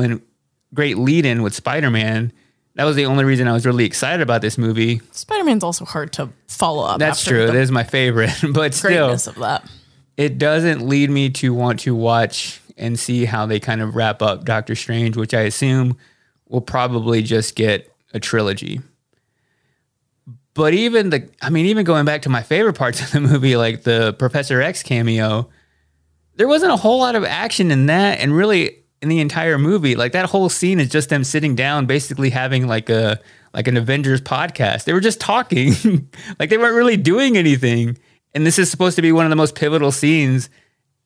great 0.72 0.96
lead 0.96 1.26
in 1.26 1.42
with 1.42 1.54
Spider 1.54 1.90
Man. 1.90 2.32
That 2.76 2.84
was 2.84 2.94
the 2.94 3.06
only 3.06 3.24
reason 3.24 3.48
I 3.48 3.52
was 3.52 3.64
really 3.64 3.86
excited 3.86 4.20
about 4.20 4.42
this 4.42 4.58
movie. 4.58 5.00
Spider 5.10 5.44
Man's 5.44 5.64
also 5.64 5.86
hard 5.86 6.12
to 6.14 6.28
follow 6.46 6.84
up. 6.84 6.98
That's 6.98 7.24
true. 7.24 7.44
It 7.44 7.52
the 7.52 7.58
is 7.58 7.70
my 7.70 7.84
favorite, 7.84 8.34
but 8.52 8.74
still, 8.74 9.10
of 9.10 9.34
that. 9.36 9.68
it 10.18 10.36
doesn't 10.36 10.86
lead 10.86 11.08
me 11.10 11.30
to 11.30 11.54
want 11.54 11.80
to 11.80 11.94
watch 11.94 12.60
and 12.76 12.98
see 12.98 13.24
how 13.24 13.46
they 13.46 13.58
kind 13.58 13.80
of 13.80 13.96
wrap 13.96 14.20
up 14.20 14.44
Doctor 14.44 14.74
Strange, 14.74 15.16
which 15.16 15.32
I 15.32 15.42
assume 15.42 15.96
will 16.48 16.60
probably 16.60 17.22
just 17.22 17.56
get 17.56 17.90
a 18.12 18.20
trilogy. 18.20 18.82
But 20.52 20.74
even 20.74 21.10
the, 21.10 21.28
I 21.40 21.48
mean, 21.48 21.66
even 21.66 21.84
going 21.84 22.04
back 22.04 22.22
to 22.22 22.28
my 22.28 22.42
favorite 22.42 22.74
parts 22.74 23.00
of 23.02 23.10
the 23.10 23.20
movie, 23.20 23.56
like 23.56 23.84
the 23.84 24.12
Professor 24.18 24.60
X 24.60 24.82
cameo, 24.82 25.48
there 26.36 26.48
wasn't 26.48 26.72
a 26.72 26.76
whole 26.76 26.98
lot 26.98 27.14
of 27.14 27.24
action 27.24 27.70
in 27.70 27.86
that. 27.86 28.20
And 28.20 28.36
really, 28.36 28.84
in 29.06 29.10
the 29.10 29.20
entire 29.20 29.56
movie, 29.56 29.94
like 29.94 30.10
that 30.12 30.26
whole 30.26 30.48
scene 30.48 30.80
is 30.80 30.88
just 30.88 31.10
them 31.10 31.22
sitting 31.22 31.54
down, 31.54 31.86
basically 31.86 32.30
having 32.30 32.66
like 32.66 32.90
a, 32.90 33.20
like 33.54 33.68
an 33.68 33.76
Avengers 33.76 34.20
podcast. 34.20 34.82
They 34.82 34.92
were 34.92 35.00
just 35.00 35.20
talking, 35.20 36.10
like 36.40 36.50
they 36.50 36.58
weren't 36.58 36.74
really 36.74 36.96
doing 36.96 37.36
anything. 37.36 37.98
And 38.34 38.44
this 38.44 38.58
is 38.58 38.68
supposed 38.68 38.96
to 38.96 39.02
be 39.02 39.12
one 39.12 39.24
of 39.24 39.30
the 39.30 39.36
most 39.36 39.54
pivotal 39.54 39.92
scenes. 39.92 40.50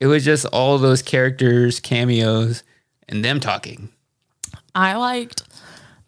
It 0.00 0.06
was 0.06 0.24
just 0.24 0.46
all 0.46 0.78
those 0.78 1.02
characters, 1.02 1.78
cameos, 1.78 2.62
and 3.06 3.22
them 3.22 3.38
talking. 3.38 3.90
I 4.74 4.96
liked 4.96 5.42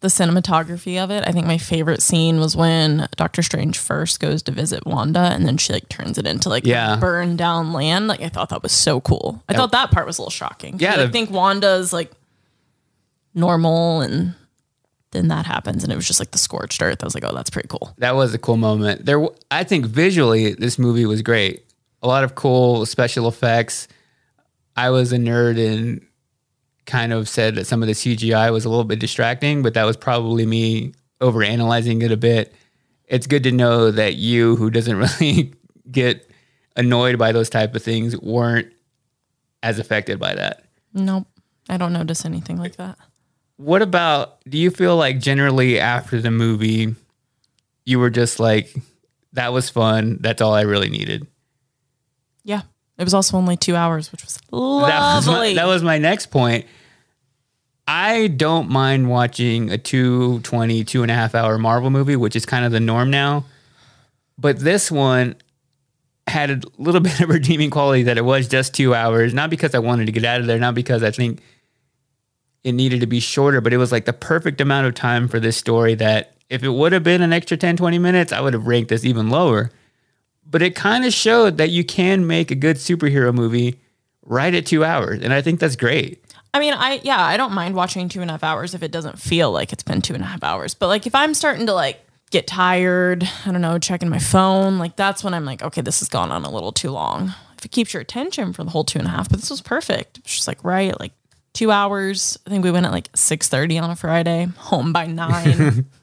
the 0.02 0.09
cinematography 0.09 1.02
of 1.02 1.11
it. 1.11 1.25
I 1.26 1.32
think 1.32 1.47
my 1.47 1.56
favorite 1.59 2.02
scene 2.02 2.38
was 2.38 2.54
when 2.56 3.09
Doctor 3.16 3.42
Strange 3.42 3.78
first 3.78 4.21
goes 4.21 4.42
to 4.42 4.52
visit 4.52 4.85
Wanda 4.87 5.21
and 5.21 5.47
then 5.47 5.56
she 5.56 5.73
like 5.73 5.88
turns 5.88 6.18
it 6.18 6.26
into 6.26 6.49
like 6.50 6.66
Yeah. 6.66 6.97
burned 6.97 7.38
down 7.38 7.73
land. 7.73 8.06
Like 8.09 8.21
I 8.21 8.28
thought 8.28 8.50
that 8.50 8.62
was 8.62 8.73
so 8.73 9.00
cool. 9.00 9.42
I 9.49 9.54
thought 9.54 9.73
that 9.73 9.90
part 9.90 10.06
was 10.06 10.18
a 10.18 10.23
little 10.23 10.30
shocking. 10.30 10.76
Yeah, 10.78 10.94
I 10.94 10.97
the- 11.06 11.09
think 11.09 11.30
Wanda's 11.30 11.92
like 11.92 12.12
normal 13.35 14.00
and 14.02 14.35
then 15.12 15.28
that 15.28 15.47
happens 15.47 15.82
and 15.85 15.92
it 15.92 15.97
was 15.97 16.06
just 16.06 16.21
like 16.21 16.30
the 16.30 16.38
scorched 16.38 16.80
earth. 16.82 17.02
I 17.02 17.06
was 17.06 17.14
like, 17.14 17.25
oh, 17.25 17.35
that's 17.35 17.50
pretty 17.50 17.68
cool. 17.68 17.94
that 17.99 18.14
was 18.14 18.35
a 18.35 18.38
cool 18.38 18.56
moment. 18.56 19.04
There, 19.04 19.18
w- 19.21 19.35
I 19.50 19.64
think 19.64 19.87
visually 19.87 20.54
this 20.54 20.78
movie 20.78 21.06
was 21.06 21.23
great. 21.23 21.64
A 22.02 22.09
lot 22.09 22.25
of 22.25 22.35
cool 22.35 22.85
special 22.87 23.28
effects. 23.28 23.88
I 24.76 24.90
was 24.90 25.12
a 25.12 25.18
nerd 25.18 25.59
and 25.64 26.04
kind 26.86 27.12
of 27.12 27.28
said 27.28 27.54
that 27.54 27.66
some 27.66 27.82
of 27.82 27.86
the 27.86 27.94
CGI 27.94 28.52
was 28.52 28.64
a 28.64 28.68
little 28.68 28.84
bit 28.84 28.98
distracting, 28.98 29.62
but 29.62 29.74
that 29.74 29.84
was 29.84 29.96
probably 29.96 30.46
me 30.46 30.92
overanalyzing 31.20 32.02
it 32.02 32.10
a 32.10 32.16
bit. 32.16 32.52
It's 33.06 33.26
good 33.26 33.42
to 33.44 33.52
know 33.52 33.90
that 33.90 34.14
you, 34.14 34.56
who 34.56 34.70
doesn't 34.70 34.96
really 35.20 35.54
get 35.90 36.28
annoyed 36.76 37.18
by 37.18 37.32
those 37.32 37.50
type 37.50 37.74
of 37.74 37.82
things, 37.82 38.18
weren't 38.20 38.72
as 39.62 39.78
affected 39.78 40.18
by 40.18 40.34
that. 40.34 40.64
Nope. 40.92 41.26
I 41.68 41.76
don't 41.76 41.92
notice 41.92 42.24
anything 42.24 42.56
like 42.56 42.76
that. 42.76 42.98
What 43.56 43.82
about 43.82 44.42
do 44.48 44.58
you 44.58 44.70
feel 44.70 44.96
like 44.96 45.20
generally 45.20 45.78
after 45.78 46.20
the 46.20 46.30
movie 46.30 46.96
you 47.84 47.98
were 47.98 48.10
just 48.10 48.40
like 48.40 48.74
that 49.32 49.52
was 49.52 49.70
fun, 49.70 50.18
that's 50.20 50.42
all 50.42 50.54
I 50.54 50.62
really 50.62 50.90
needed. 50.90 51.26
Yeah. 52.44 52.62
It 53.02 53.04
was 53.04 53.14
also 53.14 53.37
only 53.37 53.56
two 53.56 53.75
hours, 53.75 54.12
which 54.12 54.23
was 54.23 54.37
That 54.37 54.52
was, 54.52 55.26
my, 55.26 55.32
lovely. 55.32 55.54
that 55.54 55.66
was 55.66 55.82
my 55.82 55.99
next 55.99 56.26
point. 56.26 56.66
I 57.88 58.28
don't 58.28 58.71
mind 58.71 59.11
watching 59.11 59.71
a 59.71 59.76
two, 59.76 60.38
20, 60.40 60.85
two 60.85 61.02
and 61.02 61.11
a 61.11 61.14
half 61.14 61.35
hour 61.35 61.59
Marvel 61.59 61.90
movie, 61.90 62.14
which 62.14 62.37
is 62.37 62.47
kind 62.47 62.64
of 62.64 62.71
the 62.71 62.78
norm 62.78 63.11
now. 63.11 63.44
But 64.38 64.61
this 64.61 64.88
one 64.88 65.35
had 66.28 66.50
a 66.52 66.61
little 66.78 67.00
bit 67.09 67.21
of 67.21 67.28
redeeming 67.28 67.71
quality 67.71 68.04
that 68.04 68.18
it 68.18 68.25
was 68.25 68.47
just 68.47 68.73
two 68.73 68.94
hours, 68.94 69.35
not 69.35 69.50
because 69.50 69.75
I 69.75 69.80
wanted 69.80 70.06
to 70.06 70.12
get 70.12 70.25
out 70.25 70.40
of 70.40 70.47
there, 70.47 70.61
not 70.61 70.76
because 70.76 71.02
I 71.02 71.11
think 71.11 71.42
it 72.62 72.71
needed 72.71 73.00
to 73.00 73.09
be 73.09 73.18
shorter, 73.18 73.61
but 73.61 73.73
it 73.73 73.78
was 73.78 73.90
like 73.90 74.04
the 74.04 74.12
perfect 74.12 74.61
amount 74.61 74.87
of 74.87 74.94
time 74.94 75.26
for 75.26 75.40
this 75.40 75.56
story 75.56 75.97
that 75.97 76.35
if 76.49 76.62
it 76.62 76.68
would 76.68 76.92
have 76.92 77.02
been 77.02 77.21
an 77.21 77.32
extra 77.32 77.56
10, 77.56 77.78
20 77.78 77.99
minutes, 77.99 78.30
I 78.32 78.40
would 78.40 78.52
have 78.52 78.68
ranked 78.68 78.90
this 78.90 79.04
even 79.04 79.28
lower. 79.28 79.73
But 80.52 80.62
it 80.62 80.76
kind 80.76 81.04
of 81.04 81.12
showed 81.12 81.59
that 81.59 81.71
you 81.71 81.82
can 81.82 82.26
make 82.26 82.50
a 82.52 82.54
good 82.54 82.76
superhero 82.76 83.35
movie 83.35 83.80
right 84.25 84.54
at 84.54 84.66
two 84.66 84.85
hours. 84.85 85.21
And 85.23 85.32
I 85.32 85.42
think 85.42 85.59
that's 85.59 85.75
great. 85.75 86.23
I 86.54 86.61
mean, 86.61 86.75
I 86.75 87.00
yeah, 87.02 87.21
I 87.21 87.37
don't 87.37 87.52
mind 87.52 87.75
watching 87.75 88.09
two 88.09 88.21
and 88.21 88.30
a 88.30 88.35
half 88.35 88.44
hours 88.44 88.75
if 88.75 88.82
it 88.82 88.92
doesn't 88.92 89.18
feel 89.18 89.50
like 89.50 89.73
it's 89.73 89.82
been 89.82 90.02
two 90.02 90.14
and 90.14 90.23
a 90.23 90.26
half 90.26 90.44
hours. 90.44 90.75
But 90.75 90.88
like 90.88 91.06
if 91.06 91.14
I'm 91.14 91.32
starting 91.35 91.66
to 91.66 91.73
like 91.73 91.99
get 92.30 92.47
tired, 92.47 93.26
I 93.47 93.50
don't 93.50 93.62
know, 93.62 93.78
checking 93.78 94.11
my 94.11 94.18
phone, 94.18 94.78
like 94.78 94.94
that's 94.94 95.25
when 95.25 95.35
I'm 95.35 95.47
like, 95.47 95.62
okay, 95.62 95.80
this 95.80 96.00
has 96.00 96.09
gone 96.09 96.30
on 96.30 96.44
a 96.44 96.50
little 96.50 96.73
too 96.73 96.90
long. 96.90 97.35
If 97.56 97.64
it 97.64 97.73
keeps 97.73 97.94
your 97.94 98.02
attention 98.02 98.52
for 98.52 98.64
the 98.64 98.71
whole 98.71 98.85
two 98.85 98.99
and 98.99 99.09
a 99.09 99.11
half, 99.11 99.30
but 99.30 99.40
this 99.40 99.50
was 99.50 99.62
perfect. 99.62 100.18
It's 100.18 100.37
just 100.37 100.49
like 100.49 100.62
right, 100.62 100.99
like 101.00 101.12
two 101.54 101.71
hours. 101.71 102.38
I 102.47 102.50
think 102.50 102.62
we 102.62 102.71
went 102.71 102.85
at 102.85 102.92
like 102.92 103.09
six 103.14 103.49
thirty 103.49 103.78
on 103.78 103.88
a 103.88 103.97
Friday, 103.97 104.49
home 104.59 104.92
by 104.92 105.06
nine. 105.06 105.87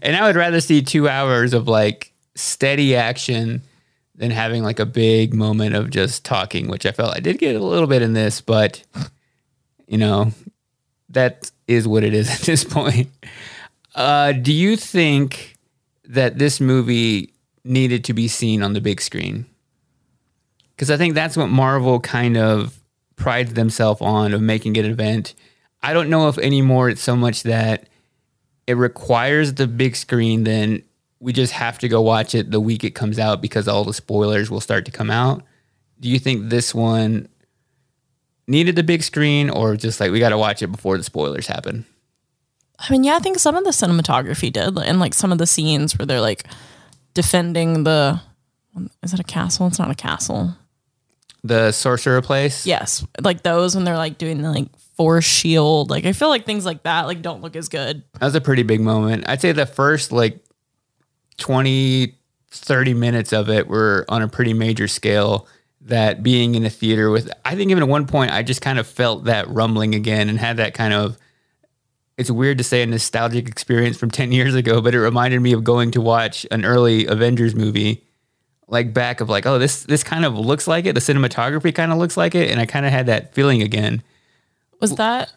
And 0.00 0.14
I 0.14 0.24
would 0.26 0.36
rather 0.36 0.60
see 0.60 0.80
two 0.80 1.08
hours 1.08 1.52
of 1.52 1.66
like 1.66 2.12
steady 2.36 2.94
action 2.94 3.62
than 4.16 4.30
having 4.30 4.62
like 4.62 4.78
a 4.78 4.86
big 4.86 5.34
moment 5.34 5.74
of 5.74 5.90
just 5.90 6.24
talking, 6.24 6.68
which 6.68 6.86
I 6.86 6.92
felt 6.92 7.14
I 7.14 7.20
did 7.20 7.38
get 7.38 7.54
a 7.54 7.64
little 7.64 7.86
bit 7.86 8.02
in 8.02 8.14
this, 8.14 8.40
but 8.40 8.82
you 9.86 9.98
know, 9.98 10.32
that 11.10 11.50
is 11.68 11.86
what 11.86 12.02
it 12.02 12.14
is 12.14 12.30
at 12.40 12.40
this 12.40 12.64
point. 12.64 13.08
Uh, 13.94 14.32
do 14.32 14.52
you 14.52 14.76
think 14.76 15.56
that 16.04 16.38
this 16.38 16.60
movie 16.60 17.32
needed 17.64 18.04
to 18.04 18.12
be 18.12 18.28
seen 18.28 18.62
on 18.62 18.72
the 18.72 18.80
big 18.80 19.00
screen? 19.00 19.46
Because 20.74 20.90
I 20.90 20.96
think 20.96 21.14
that's 21.14 21.36
what 21.36 21.46
Marvel 21.46 22.00
kind 22.00 22.36
of 22.36 22.78
prides 23.16 23.54
themselves 23.54 24.00
on 24.02 24.34
of 24.34 24.42
making 24.42 24.76
it 24.76 24.84
an 24.84 24.90
event. 24.90 25.34
I 25.82 25.94
don't 25.94 26.10
know 26.10 26.28
if 26.28 26.36
anymore 26.38 26.90
it's 26.90 27.02
so 27.02 27.16
much 27.16 27.44
that 27.44 27.88
it 28.66 28.76
requires 28.76 29.54
the 29.54 29.66
big 29.66 29.96
screen, 29.96 30.44
then 30.44 30.82
we 31.20 31.32
just 31.32 31.52
have 31.52 31.78
to 31.78 31.88
go 31.88 32.00
watch 32.00 32.34
it 32.34 32.50
the 32.50 32.60
week 32.60 32.84
it 32.84 32.90
comes 32.90 33.18
out 33.18 33.40
because 33.40 33.68
all 33.68 33.84
the 33.84 33.94
spoilers 33.94 34.50
will 34.50 34.60
start 34.60 34.84
to 34.84 34.90
come 34.90 35.10
out. 35.10 35.42
Do 35.98 36.08
you 36.08 36.18
think 36.18 36.50
this 36.50 36.74
one 36.74 37.28
needed 38.46 38.76
the 38.76 38.82
big 38.82 39.02
screen 39.02 39.50
or 39.50 39.76
just 39.76 39.98
like 39.98 40.12
we 40.12 40.18
got 40.18 40.28
to 40.30 40.38
watch 40.38 40.62
it 40.62 40.68
before 40.68 40.96
the 40.98 41.04
spoilers 41.04 41.46
happen? 41.46 41.86
I 42.78 42.92
mean, 42.92 43.04
yeah, 43.04 43.16
I 43.16 43.20
think 43.20 43.38
some 43.38 43.56
of 43.56 43.64
the 43.64 43.70
cinematography 43.70 44.52
did, 44.52 44.78
and 44.78 45.00
like 45.00 45.14
some 45.14 45.32
of 45.32 45.38
the 45.38 45.46
scenes 45.46 45.98
where 45.98 46.06
they're 46.06 46.20
like 46.20 46.44
defending 47.14 47.84
the. 47.84 48.20
Is 49.02 49.14
it 49.14 49.20
a 49.20 49.24
castle? 49.24 49.66
It's 49.66 49.78
not 49.78 49.90
a 49.90 49.94
castle. 49.94 50.54
The 51.42 51.72
sorcerer 51.72 52.20
place? 52.20 52.66
Yes, 52.66 53.06
like 53.22 53.42
those 53.42 53.74
when 53.74 53.84
they're 53.84 53.96
like 53.96 54.18
doing 54.18 54.42
the 54.42 54.50
like 54.50 54.68
force 54.96 55.24
shield. 55.24 55.88
Like 55.88 56.04
I 56.04 56.12
feel 56.12 56.28
like 56.28 56.44
things 56.44 56.66
like 56.66 56.82
that 56.82 57.06
like 57.06 57.22
don't 57.22 57.40
look 57.40 57.56
as 57.56 57.70
good. 57.70 58.02
That 58.14 58.26
was 58.26 58.34
a 58.34 58.40
pretty 58.42 58.62
big 58.62 58.82
moment. 58.82 59.24
I'd 59.26 59.40
say 59.40 59.52
the 59.52 59.64
first 59.64 60.12
like 60.12 60.44
20, 61.38 62.14
30 62.50 62.94
minutes 62.94 63.32
of 63.32 63.48
it 63.48 63.68
were 63.68 64.04
on 64.08 64.22
a 64.22 64.28
pretty 64.28 64.54
major 64.54 64.88
scale. 64.88 65.46
That 65.82 66.24
being 66.24 66.56
in 66.56 66.64
a 66.64 66.70
theater 66.70 67.10
with, 67.10 67.30
I 67.44 67.54
think 67.54 67.70
even 67.70 67.84
at 67.84 67.88
one 67.88 68.08
point, 68.08 68.32
I 68.32 68.42
just 68.42 68.60
kind 68.60 68.80
of 68.80 68.88
felt 68.88 69.24
that 69.24 69.48
rumbling 69.48 69.94
again 69.94 70.28
and 70.28 70.36
had 70.36 70.56
that 70.56 70.74
kind 70.74 70.92
of, 70.92 71.16
it's 72.18 72.30
weird 72.30 72.58
to 72.58 72.64
say 72.64 72.82
a 72.82 72.86
nostalgic 72.86 73.46
experience 73.46 73.96
from 73.96 74.10
10 74.10 74.32
years 74.32 74.56
ago, 74.56 74.80
but 74.80 74.94
it 74.94 75.00
reminded 75.00 75.40
me 75.40 75.52
of 75.52 75.62
going 75.62 75.92
to 75.92 76.00
watch 76.00 76.44
an 76.50 76.64
early 76.64 77.06
Avengers 77.06 77.54
movie. 77.54 78.02
Like 78.68 78.92
back 78.92 79.20
of 79.20 79.28
like, 79.28 79.46
oh, 79.46 79.60
this 79.60 79.84
this 79.84 80.02
kind 80.02 80.24
of 80.24 80.36
looks 80.36 80.66
like 80.66 80.86
it. 80.86 80.94
The 80.94 81.00
cinematography 81.00 81.72
kind 81.72 81.92
of 81.92 81.98
looks 81.98 82.16
like 82.16 82.34
it, 82.34 82.50
and 82.50 82.58
I 82.58 82.66
kind 82.66 82.84
of 82.84 82.90
had 82.90 83.06
that 83.06 83.32
feeling 83.32 83.62
again. 83.62 84.02
Was 84.80 84.96
that? 84.96 85.32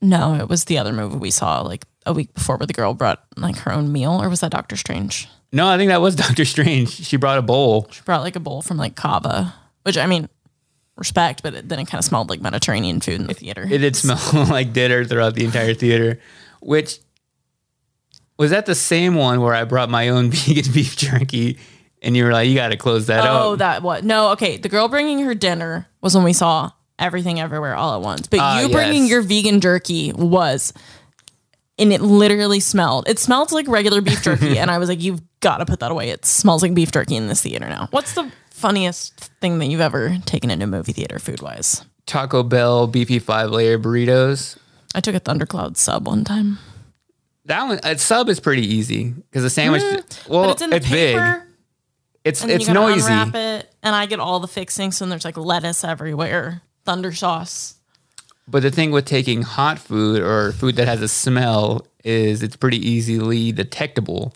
No, 0.00 0.34
it 0.34 0.48
was 0.48 0.64
the 0.64 0.78
other 0.78 0.94
movie 0.94 1.16
we 1.16 1.30
saw 1.30 1.60
like 1.60 1.84
a 2.06 2.12
week 2.12 2.32
before 2.34 2.56
where 2.56 2.66
the 2.66 2.72
girl 2.72 2.94
brought 2.94 3.24
like 3.36 3.56
her 3.58 3.72
own 3.72 3.92
meal, 3.92 4.12
or 4.22 4.28
was 4.28 4.40
that 4.40 4.50
Doctor 4.52 4.76
Strange? 4.76 5.28
No, 5.52 5.68
I 5.68 5.76
think 5.76 5.88
that 5.88 6.00
was 6.00 6.16
Doctor 6.26 6.44
Strange. 6.44 6.90
She 6.90 7.16
brought 7.16 7.38
a 7.38 7.42
bowl. 7.42 7.88
She 7.90 8.02
brought 8.02 8.22
like 8.22 8.36
a 8.36 8.40
bowl 8.40 8.62
from 8.62 8.76
like 8.76 8.94
Cava, 8.96 9.54
which 9.82 9.96
I 9.96 10.06
mean, 10.06 10.28
respect, 10.96 11.42
but 11.42 11.54
it, 11.54 11.68
then 11.68 11.78
it 11.78 11.86
kind 11.86 11.98
of 11.98 12.04
smelled 12.04 12.28
like 12.30 12.40
Mediterranean 12.40 13.00
food 13.00 13.20
in 13.20 13.26
the 13.26 13.34
theater. 13.34 13.66
It 13.70 13.78
did 13.78 13.96
smell 13.96 14.18
like 14.50 14.72
dinner 14.72 15.04
throughout 15.04 15.34
the 15.34 15.44
entire 15.44 15.74
theater, 15.74 16.20
which 16.60 16.98
was 18.38 18.50
that 18.50 18.66
the 18.66 18.74
same 18.74 19.14
one 19.14 19.40
where 19.40 19.54
I 19.54 19.64
brought 19.64 19.88
my 19.90 20.08
own 20.08 20.30
vegan 20.30 20.72
beef 20.72 20.96
jerky 20.96 21.58
and 22.02 22.16
you 22.16 22.24
were 22.24 22.32
like, 22.32 22.48
you 22.48 22.54
got 22.54 22.68
to 22.68 22.76
close 22.76 23.06
that 23.06 23.24
Oh, 23.26 23.52
up. 23.52 23.58
that 23.60 23.82
what? 23.82 24.04
No, 24.04 24.30
okay. 24.32 24.56
The 24.58 24.68
girl 24.68 24.88
bringing 24.88 25.20
her 25.20 25.34
dinner 25.34 25.86
was 26.00 26.14
when 26.14 26.24
we 26.24 26.32
saw 26.32 26.70
everything 26.98 27.40
everywhere 27.40 27.74
all 27.76 27.94
at 27.94 28.02
once. 28.02 28.26
But 28.26 28.40
Ah, 28.40 28.60
you 28.60 28.68
bringing 28.68 29.02
yes. 29.02 29.10
your 29.10 29.22
vegan 29.22 29.60
jerky 29.60 30.12
was, 30.12 30.72
and 31.78 31.92
it 31.92 32.00
literally 32.00 32.60
smelled. 32.60 33.08
It 33.08 33.18
smelled 33.18 33.52
like 33.52 33.66
regular 33.68 34.00
beef 34.00 34.22
jerky, 34.24 34.58
and 34.58 34.70
I 34.70 34.78
was 34.78 34.88
like, 34.88 35.02
"You've 35.02 35.22
got 35.40 35.58
to 35.58 35.66
put 35.66 35.80
that 35.80 35.90
away. 35.90 36.10
It 36.10 36.24
smells 36.24 36.62
like 36.62 36.74
beef 36.74 36.92
jerky 36.92 37.16
in 37.16 37.28
this 37.28 37.42
theater 37.42 37.68
now." 37.68 37.88
What's 37.90 38.14
the 38.14 38.30
funniest 38.50 39.18
thing 39.40 39.58
that 39.58 39.66
you've 39.66 39.80
ever 39.80 40.16
taken 40.26 40.50
into 40.50 40.64
a 40.64 40.68
movie 40.68 40.92
theater 40.92 41.18
food 41.18 41.42
wise? 41.42 41.84
Taco 42.06 42.42
Bell 42.42 42.86
beefy 42.86 43.18
five 43.18 43.50
layer 43.50 43.78
burritos. 43.78 44.56
I 44.94 45.00
took 45.00 45.14
a 45.14 45.20
Thundercloud 45.20 45.76
sub 45.76 46.06
one 46.06 46.22
time. 46.24 46.58
That 47.46 47.64
one, 47.64 47.80
a 47.82 47.98
sub 47.98 48.28
is 48.28 48.40
pretty 48.40 48.62
easy 48.66 49.10
because 49.10 49.42
the 49.42 49.50
sandwich. 49.50 49.82
well, 50.28 50.44
Mm, 50.44 50.46
but 50.46 50.50
it's 50.52 50.62
in 50.62 50.70
the 50.70 50.80
big. 50.80 50.88
paper. 51.16 51.46
It's 52.24 52.42
it's 52.44 52.68
noisy. 52.68 53.12
it, 53.12 53.70
and 53.82 53.94
I 53.94 54.06
get 54.06 54.18
all 54.20 54.40
the 54.40 54.48
fixings, 54.48 55.02
and 55.02 55.12
there's 55.12 55.26
like 55.26 55.36
lettuce 55.36 55.84
everywhere, 55.84 56.62
thunder 56.86 57.12
sauce. 57.12 57.73
But 58.46 58.62
the 58.62 58.70
thing 58.70 58.90
with 58.90 59.06
taking 59.06 59.42
hot 59.42 59.78
food 59.78 60.20
or 60.22 60.52
food 60.52 60.76
that 60.76 60.86
has 60.86 61.00
a 61.00 61.08
smell 61.08 61.86
is 62.04 62.42
it's 62.42 62.56
pretty 62.56 62.76
easily 62.78 63.52
detectable. 63.52 64.34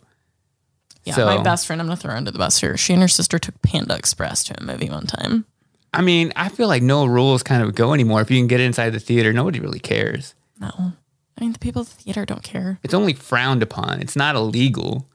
Yeah, 1.04 1.14
So- 1.14 1.26
my 1.26 1.42
best 1.42 1.66
friend, 1.66 1.80
I'm 1.80 1.86
gonna 1.86 1.96
throw 1.96 2.14
under 2.14 2.30
the 2.30 2.38
bus 2.38 2.58
here. 2.60 2.76
She 2.76 2.92
and 2.92 3.02
her 3.02 3.08
sister 3.08 3.38
took 3.38 3.60
Panda 3.62 3.94
Express 3.96 4.44
to 4.44 4.60
a 4.60 4.64
movie 4.64 4.88
one 4.90 5.06
time. 5.06 5.44
I 5.92 6.02
mean, 6.02 6.32
I 6.36 6.48
feel 6.48 6.68
like 6.68 6.82
no 6.82 7.06
rules 7.06 7.42
kind 7.42 7.62
of 7.62 7.74
go 7.74 7.94
anymore. 7.94 8.20
If 8.20 8.30
you 8.30 8.38
can 8.38 8.46
get 8.46 8.60
inside 8.60 8.90
the 8.90 9.00
theater, 9.00 9.32
nobody 9.32 9.58
really 9.60 9.78
cares. 9.78 10.34
No, 10.60 10.70
I 10.76 11.40
mean 11.40 11.52
the 11.52 11.58
people 11.58 11.82
at 11.82 11.88
the 11.88 11.94
theater 12.02 12.24
don't 12.26 12.42
care. 12.42 12.78
It's 12.82 12.94
only 12.94 13.12
frowned 13.14 13.62
upon. 13.62 14.00
It's 14.00 14.16
not 14.16 14.34
illegal. 14.36 15.06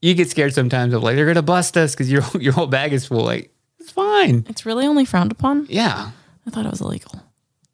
You 0.00 0.14
get 0.14 0.28
scared 0.30 0.52
sometimes 0.54 0.92
of 0.94 1.02
like 1.02 1.16
they're 1.16 1.26
gonna 1.26 1.42
bust 1.42 1.76
us 1.76 1.92
because 1.92 2.10
your 2.10 2.22
your 2.40 2.52
whole 2.52 2.66
bag 2.66 2.92
is 2.92 3.06
full. 3.06 3.24
Like 3.24 3.52
it's 3.80 3.90
fine. 3.90 4.44
It's 4.48 4.66
really 4.66 4.86
only 4.86 5.04
frowned 5.04 5.32
upon. 5.32 5.66
Yeah. 5.68 6.10
I 6.46 6.50
thought 6.50 6.66
it 6.66 6.70
was 6.72 6.80
illegal. 6.80 7.21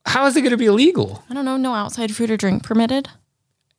How 0.09 0.27
is 0.27 0.37
it 0.37 0.43
gonna 0.43 0.57
be 0.57 0.67
illegal? 0.67 1.23
I 1.31 1.35
don't 1.35 1.45
know. 1.45 1.57
No 1.57 1.75
outside 1.75 2.15
food 2.15 2.31
or 2.31 2.37
drink 2.37 2.63
permitted. 2.63 3.09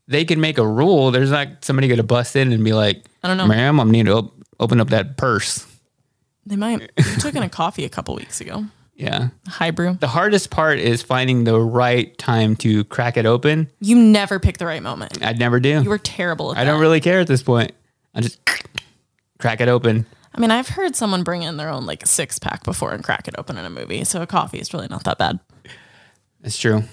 They 0.08 0.26
can 0.26 0.40
make 0.40 0.58
a 0.58 0.66
rule. 0.68 1.12
There's 1.12 1.32
not 1.32 1.64
somebody 1.66 1.88
gonna 1.88 2.04
bust 2.04 2.36
in 2.36 2.52
and 2.54 2.64
be 2.64 2.74
like, 2.74 3.04
I 3.24 3.28
don't 3.28 3.38
know. 3.38 3.48
ma'am, 3.48 3.80
I'm 3.80 3.92
need 3.92 4.06
to 4.06 4.14
op- 4.14 4.34
open 4.60 4.80
up 4.80 4.90
that 4.90 5.18
purse. 5.18 5.66
They 6.46 6.56
might. 6.56 6.92
We 6.98 7.04
took 7.20 7.36
in 7.36 7.44
a 7.44 7.50
coffee 7.50 7.84
a 7.86 7.90
couple 7.90 8.16
weeks 8.16 8.42
ago. 8.42 8.66
Yeah. 8.96 9.30
High 9.48 9.72
brew. 9.72 9.96
The 10.00 10.08
hardest 10.08 10.50
part 10.50 10.80
is 10.80 11.02
finding 11.02 11.46
the 11.46 11.60
right 11.60 12.18
time 12.18 12.56
to 12.58 12.84
crack 12.86 13.16
it 13.18 13.26
open. 13.26 13.70
You 13.80 13.96
never 13.98 14.40
pick 14.40 14.58
the 14.58 14.66
right 14.66 14.84
moment. 14.84 15.24
I'd 15.24 15.40
never 15.40 15.60
do. 15.60 15.82
You 15.82 15.90
were 15.90 15.98
terrible 15.98 16.52
at 16.52 16.58
I 16.58 16.64
that. 16.66 16.72
don't 16.72 16.82
really 16.82 17.00
care 17.00 17.20
at 17.22 17.28
this 17.28 17.42
point. 17.42 17.72
I 18.14 18.22
just 18.22 18.40
crack 19.38 19.62
it 19.62 19.70
open. 19.70 20.06
I 20.34 20.40
mean, 20.42 20.52
I've 20.52 20.68
heard 20.68 20.96
someone 20.96 21.24
bring 21.24 21.44
in 21.44 21.56
their 21.58 21.70
own 21.70 21.86
like 21.86 22.06
six 22.06 22.40
pack 22.40 22.64
before 22.64 22.92
and 22.94 23.04
crack 23.04 23.28
it 23.28 23.36
open 23.38 23.58
in 23.58 23.66
a 23.66 23.70
movie. 23.70 24.04
So 24.04 24.22
a 24.22 24.28
coffee 24.28 24.60
is 24.60 24.74
really 24.74 24.88
not 24.90 25.04
that 25.06 25.18
bad. 25.18 25.40
It's 26.43 26.58
true. 26.58 26.84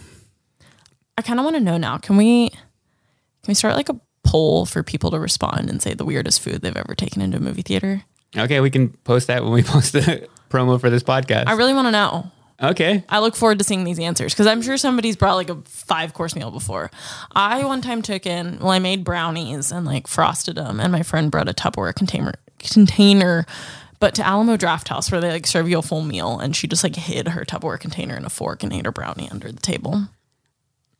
I 1.19 1.23
kind 1.23 1.39
of 1.39 1.45
want 1.45 1.57
to 1.57 1.61
know 1.63 1.77
now. 1.77 1.99
Can 1.99 2.17
we 2.17 2.51
can 2.51 3.49
we 3.49 3.55
start 3.55 3.77
like 3.77 3.89
a 3.89 4.01
poll 4.25 4.67
for 4.67 4.83
people 4.83 5.11
to 5.13 5.19
respond 5.19 5.71
and 5.71 5.81
say 5.81 5.95
the 5.95 6.05
weirdest 6.05 6.41
food 6.41 6.63
they've 6.63 6.77
ever 6.77 6.95
taken 6.95 7.23
into 7.23 7.37
a 7.39 7.41
movie 7.41 7.63
theater? 7.63 8.03
Okay, 8.37 8.61
we 8.61 8.71
can 8.71 8.89
post 8.89 9.29
that 9.29 9.43
when 9.43 9.53
we 9.53 9.63
post 9.65 9.93
the 9.93 10.29
promo 10.51 10.81
for 10.81 10.91
this 10.91 11.03
podcast. 11.03 11.45
I 11.47 11.53
really 11.53 11.73
want 11.73 11.87
to 11.87 11.93
know. 11.93 12.31
okay. 12.63 13.05
I 13.09 13.21
look 13.21 13.37
forward 13.37 13.59
to 13.61 13.65
seeing 13.65 13.85
these 13.85 13.99
answers 13.99 14.35
because 14.35 14.47
I'm 14.47 14.63
sure 14.63 14.77
somebody's 14.77 15.17
brought 15.17 15.37
like 15.37 15.49
a 15.49 15.57
five 15.65 16.13
course 16.13 16.35
meal 16.35 16.51
before. 16.51 16.91
I 17.35 17.65
one 17.65 17.81
time 17.83 18.03
took 18.03 18.27
in, 18.27 18.59
well, 18.59 18.71
I 18.71 18.79
made 18.79 19.05
brownies 19.05 19.71
and 19.73 19.87
like 19.87 20.07
frosted 20.07 20.57
them, 20.57 20.81
and 20.81 20.93
my 20.93 21.03
friend 21.03 21.31
brought 21.31 21.49
a 21.49 21.55
Tupperware 21.55 21.95
container 21.95 22.33
container, 22.59 23.47
but 23.99 24.15
to 24.17 24.27
Alamo 24.27 24.57
Drafthouse 24.57 25.11
where 25.11 25.21
they 25.21 25.31
like 25.31 25.47
serve 25.47 25.69
you 25.69 25.79
a 25.79 25.83
full 25.83 26.03
meal, 26.03 26.39
and 26.39 26.55
she 26.55 26.67
just 26.67 26.85
like 26.85 26.97
hid 26.97 27.29
her 27.29 27.45
Tupperware 27.45 27.81
container 27.81 28.17
in 28.17 28.25
a 28.25 28.31
fork 28.31 28.63
and 28.63 28.73
ate 28.73 28.87
her 28.87 28.93
brownie 28.93 29.31
under 29.31 29.51
the 29.51 29.61
table. 29.61 30.09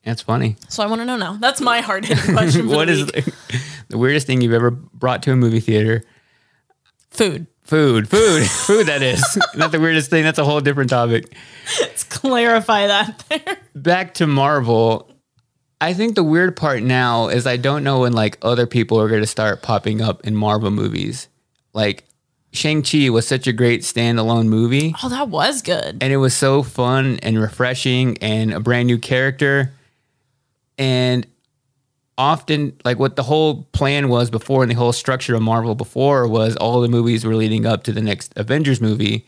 That's 0.05 0.23
funny. 0.23 0.57
So 0.69 0.85
I 0.85 0.87
want 0.87 1.01
to 1.01 1.05
know 1.05 1.17
now. 1.17 1.37
That's 1.41 1.61
my 1.61 1.81
hard 1.81 2.05
hitting 2.05 2.35
question. 2.37 2.69
What 2.69 2.87
the 2.87 2.93
is 2.93 3.07
the, 3.07 3.35
the 3.89 3.99
weirdest 3.99 4.27
thing 4.27 4.41
you've 4.41 4.53
ever 4.53 4.71
brought 4.71 5.23
to 5.25 5.33
a 5.33 5.37
movie 5.37 5.61
theater? 5.61 6.05
food? 7.11 7.47
Food, 7.63 8.09
food, 8.09 8.47
food. 8.49 8.87
That 8.87 9.03
is 9.03 9.39
not 9.57 9.73
the 9.73 9.81
weirdest 9.81 10.09
thing. 10.11 10.23
That's 10.23 10.39
a 10.39 10.45
whole 10.45 10.61
different 10.61 10.91
topic. 10.91 11.35
Let's 11.81 12.05
clarify 12.05 12.87
that 12.87 13.25
there. 13.29 13.57
Back 13.75 14.15
to 14.15 14.27
Marvel. 14.29 15.11
I 15.81 15.93
think 15.93 16.15
the 16.15 16.23
weird 16.23 16.57
part 16.57 16.83
now 16.83 17.29
is 17.29 17.47
I 17.47 17.57
don't 17.57 17.83
know 17.83 18.01
when 18.01 18.13
like 18.13 18.39
other 18.43 18.67
people 18.67 19.01
are 19.01 19.09
going 19.09 19.21
to 19.21 19.27
start 19.27 19.63
popping 19.63 20.01
up 20.01 20.25
in 20.25 20.37
Marvel 20.37 20.71
movies. 20.71 21.29
Like 21.73 22.05
Shang 22.57 22.83
Chi 22.83 23.09
was 23.11 23.27
such 23.29 23.47
a 23.47 23.53
great 23.53 23.83
standalone 23.83 24.47
movie. 24.47 24.95
Oh, 25.03 25.09
that 25.09 25.29
was 25.29 25.63
good. 25.63 25.99
and 26.01 26.13
it 26.13 26.17
was 26.17 26.35
so 26.35 26.63
fun 26.63 27.19
and 27.23 27.39
refreshing 27.41 28.19
and 28.19 28.53
a 28.53 28.61
brand 28.61 28.87
new 28.87 28.99
character 28.99 29.73
and 30.79 31.27
often 32.19 32.73
like 32.85 32.99
what 32.99 33.17
the 33.17 33.23
whole 33.23 33.65
plan 33.73 34.09
was 34.09 34.31
before 34.31 34.63
and 34.63 34.71
the 34.71 34.75
whole 34.77 34.93
structure 34.93 35.35
of 35.35 35.43
marvel 35.43 35.75
before 35.75 36.27
was 36.27 36.57
all 36.57 36.81
the 36.81 36.89
movies 36.89 37.25
were 37.27 37.35
leading 37.37 37.67
up 37.67 37.83
to 37.85 37.93
the 37.93 38.01
next 38.01 38.33
avengers 38.37 38.81
movie 38.81 39.27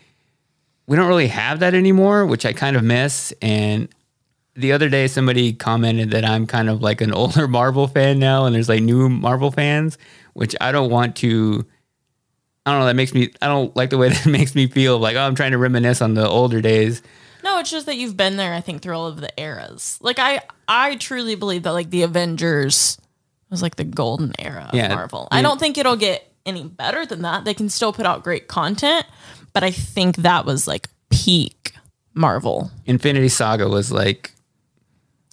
we 0.87 0.97
don't 0.97 1.07
really 1.09 1.27
have 1.29 1.61
that 1.61 1.75
anymore 1.75 2.25
which 2.25 2.47
i 2.47 2.53
kind 2.53 2.77
of 2.77 2.83
miss 2.83 3.31
and 3.43 3.89
the 4.55 4.73
other 4.73 4.89
day 4.89 5.07
somebody 5.07 5.53
commented 5.53 6.11
that 6.13 6.25
i'm 6.25 6.47
kind 6.47 6.71
of 6.71 6.81
like 6.81 7.03
an 7.03 7.13
older 7.21 7.47
marvel 7.47 7.87
fan 7.87 8.19
now 8.19 8.47
and 8.47 8.55
there's 8.55 8.71
like 8.71 8.83
new 8.83 9.09
marvel 9.11 9.51
fans 9.51 9.99
which 10.33 10.57
i 10.61 10.73
don't 10.73 10.91
want 10.91 11.15
to 11.15 11.67
I 12.69 12.73
don't 12.73 12.81
know. 12.81 12.87
That 12.87 12.97
makes 12.97 13.15
me. 13.15 13.33
I 13.41 13.47
don't 13.47 13.75
like 13.77 13.91
the 13.91 13.99
way 13.99 14.09
that 14.11 14.27
makes 14.27 14.55
me 14.55 14.67
feel. 14.67 14.99
Like 14.99 15.17
oh, 15.17 15.21
I'm 15.21 15.35
trying 15.35 15.53
to 15.53 15.59
reminisce 15.59 16.03
on 16.03 16.15
the 16.15 16.29
older 16.29 16.61
days. 16.61 17.03
No, 17.45 17.59
it's 17.61 17.71
just 17.71 17.87
that 17.87 17.97
you've 17.97 18.17
been 18.17 18.37
there, 18.37 18.53
I 18.53 18.61
think, 18.61 18.83
through 18.83 18.97
all 18.97 19.07
of 19.07 19.21
the 19.21 19.31
eras. 19.41 19.99
Like 20.03 20.19
I 20.19 20.41
I 20.67 20.97
truly 20.97 21.35
believe 21.35 21.63
that 21.63 21.73
like 21.73 21.91
the 21.91 22.03
Avengers 22.03 22.99
was 23.51 23.63
like 23.63 23.77
the 23.77 23.85
golden 23.85 24.33
era 24.39 24.67
of 24.69 24.75
Yeah, 24.75 24.95
Marvel. 24.95 25.29
yeah. 25.33 25.39
I 25.39 25.43
don't 25.43 25.59
think 25.59 25.79
it'll 25.79 25.97
get 25.97 26.31
any 26.45 26.65
better 26.65 27.07
than 27.07 27.23
that. 27.23 27.45
They 27.45 27.55
can 27.55 27.69
still 27.71 27.93
put 27.93 28.05
out 28.07 28.23
great 28.23 28.49
content, 28.49 29.07
but 29.55 29.63
I 29.65 29.71
think 29.71 30.17
that 30.17 30.45
was 30.45 30.67
like 30.69 30.89
peak 31.11 31.73
Marvel. 32.15 32.71
Infinity 32.87 33.29
Saga 33.29 33.69
was 33.69 33.91
like. 33.93 34.33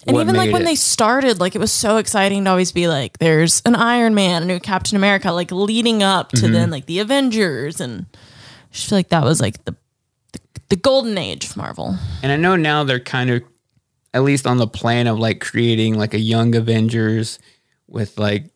And 0.06 0.16
even 0.18 0.36
like 0.36 0.52
when 0.52 0.62
it. 0.62 0.66
they 0.66 0.74
started, 0.74 1.40
like 1.40 1.54
it 1.54 1.58
was 1.58 1.72
so 1.72 1.96
exciting 1.96 2.44
to 2.44 2.50
always 2.50 2.72
be 2.72 2.86
like, 2.88 3.18
there's 3.18 3.60
an 3.66 3.74
Iron 3.74 4.14
Man, 4.14 4.42
a 4.42 4.46
new 4.46 4.60
Captain 4.60 4.96
America, 4.96 5.32
like 5.32 5.50
leading 5.50 6.02
up 6.02 6.30
to 6.32 6.46
Mhm. 6.46 6.52
then 6.52 6.70
like 6.70 6.86
the 6.86 7.00
Avengers, 7.00 7.80
and 7.80 8.06
I 8.14 8.72
just 8.72 8.88
feel 8.88 8.98
like 8.98 9.08
that 9.08 9.24
was 9.24 9.40
like 9.40 9.64
the 9.64 9.74
the, 10.32 10.40
the 10.70 10.76
golden 10.76 11.16
age 11.18 11.44
of 11.50 11.56
Marvel. 11.56 11.96
And 12.22 12.30
I 12.30 12.36
know 12.36 12.56
now 12.56 12.84
they're 12.84 13.00
kind 13.00 13.30
of, 13.30 13.42
at 14.14 14.22
least 14.22 14.46
on 14.46 14.58
the 14.58 14.66
plan 14.66 15.06
of 15.06 15.18
like 15.18 15.40
creating 15.40 15.98
like 15.98 16.14
a 16.14 16.18
young 16.20 16.54
Avengers 16.54 17.38
with 17.88 18.18
like, 18.18 18.50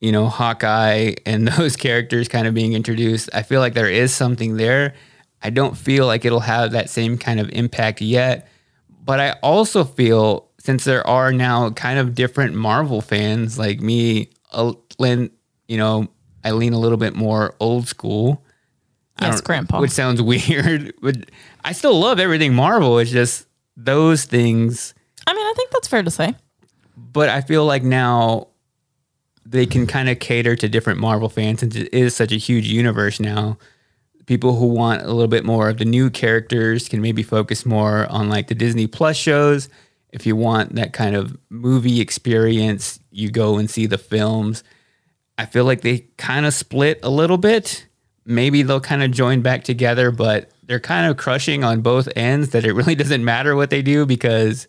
you 0.00 0.12
know, 0.12 0.26
Hawkeye 0.28 1.14
and 1.26 1.48
those 1.58 1.76
characters 1.76 2.28
kind 2.28 2.46
of 2.46 2.54
being 2.54 2.72
introduced. 2.74 3.28
I 3.34 3.42
feel 3.42 3.60
like 3.60 3.74
there 3.74 3.88
is 3.90 4.14
something 4.14 4.56
there. 4.56 4.94
I 5.42 5.50
don't 5.50 5.76
feel 5.76 6.06
like 6.06 6.24
it'll 6.24 6.40
have 6.40 6.72
that 6.72 6.88
same 6.88 7.18
kind 7.18 7.40
of 7.40 7.50
impact 7.50 8.00
yet. 8.00 8.48
But 9.04 9.20
I 9.20 9.32
also 9.42 9.84
feel 9.84 10.48
since 10.64 10.84
there 10.84 11.06
are 11.06 11.30
now 11.30 11.70
kind 11.70 11.98
of 11.98 12.14
different 12.14 12.54
Marvel 12.54 13.02
fans 13.02 13.58
like 13.58 13.80
me, 13.80 14.30
Lynn, 14.98 15.30
you 15.68 15.76
know, 15.76 16.08
I 16.42 16.52
lean 16.52 16.72
a 16.72 16.78
little 16.78 16.96
bit 16.96 17.14
more 17.14 17.54
old 17.60 17.86
school. 17.86 18.42
Yes, 19.20 19.42
Grandpa. 19.42 19.80
Which 19.80 19.90
sounds 19.90 20.22
weird, 20.22 20.94
but 21.02 21.16
I 21.64 21.72
still 21.72 21.98
love 21.98 22.18
everything 22.18 22.54
Marvel. 22.54 22.98
It's 22.98 23.10
just 23.10 23.46
those 23.76 24.24
things. 24.24 24.94
I 25.26 25.34
mean, 25.34 25.44
I 25.44 25.52
think 25.54 25.70
that's 25.70 25.86
fair 25.86 26.02
to 26.02 26.10
say. 26.10 26.34
But 26.96 27.28
I 27.28 27.42
feel 27.42 27.66
like 27.66 27.82
now 27.82 28.48
they 29.44 29.66
can 29.66 29.86
kind 29.86 30.08
of 30.08 30.18
cater 30.18 30.56
to 30.56 30.68
different 30.68 30.98
Marvel 30.98 31.28
fans 31.28 31.60
since 31.60 31.76
it 31.76 31.92
is 31.92 32.16
such 32.16 32.32
a 32.32 32.36
huge 32.36 32.66
universe 32.68 33.20
now. 33.20 33.58
People 34.24 34.56
who 34.56 34.68
want 34.68 35.02
a 35.02 35.12
little 35.12 35.28
bit 35.28 35.44
more 35.44 35.68
of 35.68 35.76
the 35.76 35.84
new 35.84 36.08
characters 36.08 36.88
can 36.88 37.02
maybe 37.02 37.22
focus 37.22 37.66
more 37.66 38.06
on 38.06 38.30
like 38.30 38.48
the 38.48 38.54
Disney 38.54 38.86
Plus 38.86 39.16
shows. 39.18 39.68
If 40.14 40.26
you 40.26 40.36
want 40.36 40.76
that 40.76 40.92
kind 40.92 41.16
of 41.16 41.36
movie 41.50 42.00
experience, 42.00 43.00
you 43.10 43.32
go 43.32 43.58
and 43.58 43.68
see 43.68 43.86
the 43.86 43.98
films. 43.98 44.62
I 45.36 45.44
feel 45.44 45.64
like 45.64 45.80
they 45.80 46.06
kind 46.18 46.46
of 46.46 46.54
split 46.54 47.00
a 47.02 47.10
little 47.10 47.36
bit. 47.36 47.84
Maybe 48.24 48.62
they'll 48.62 48.80
kind 48.80 49.02
of 49.02 49.10
join 49.10 49.42
back 49.42 49.64
together, 49.64 50.12
but 50.12 50.50
they're 50.62 50.78
kind 50.78 51.10
of 51.10 51.16
crushing 51.16 51.64
on 51.64 51.80
both 51.80 52.08
ends 52.14 52.50
that 52.50 52.64
it 52.64 52.72
really 52.74 52.94
doesn't 52.94 53.24
matter 53.24 53.56
what 53.56 53.70
they 53.70 53.82
do 53.82 54.06
because 54.06 54.68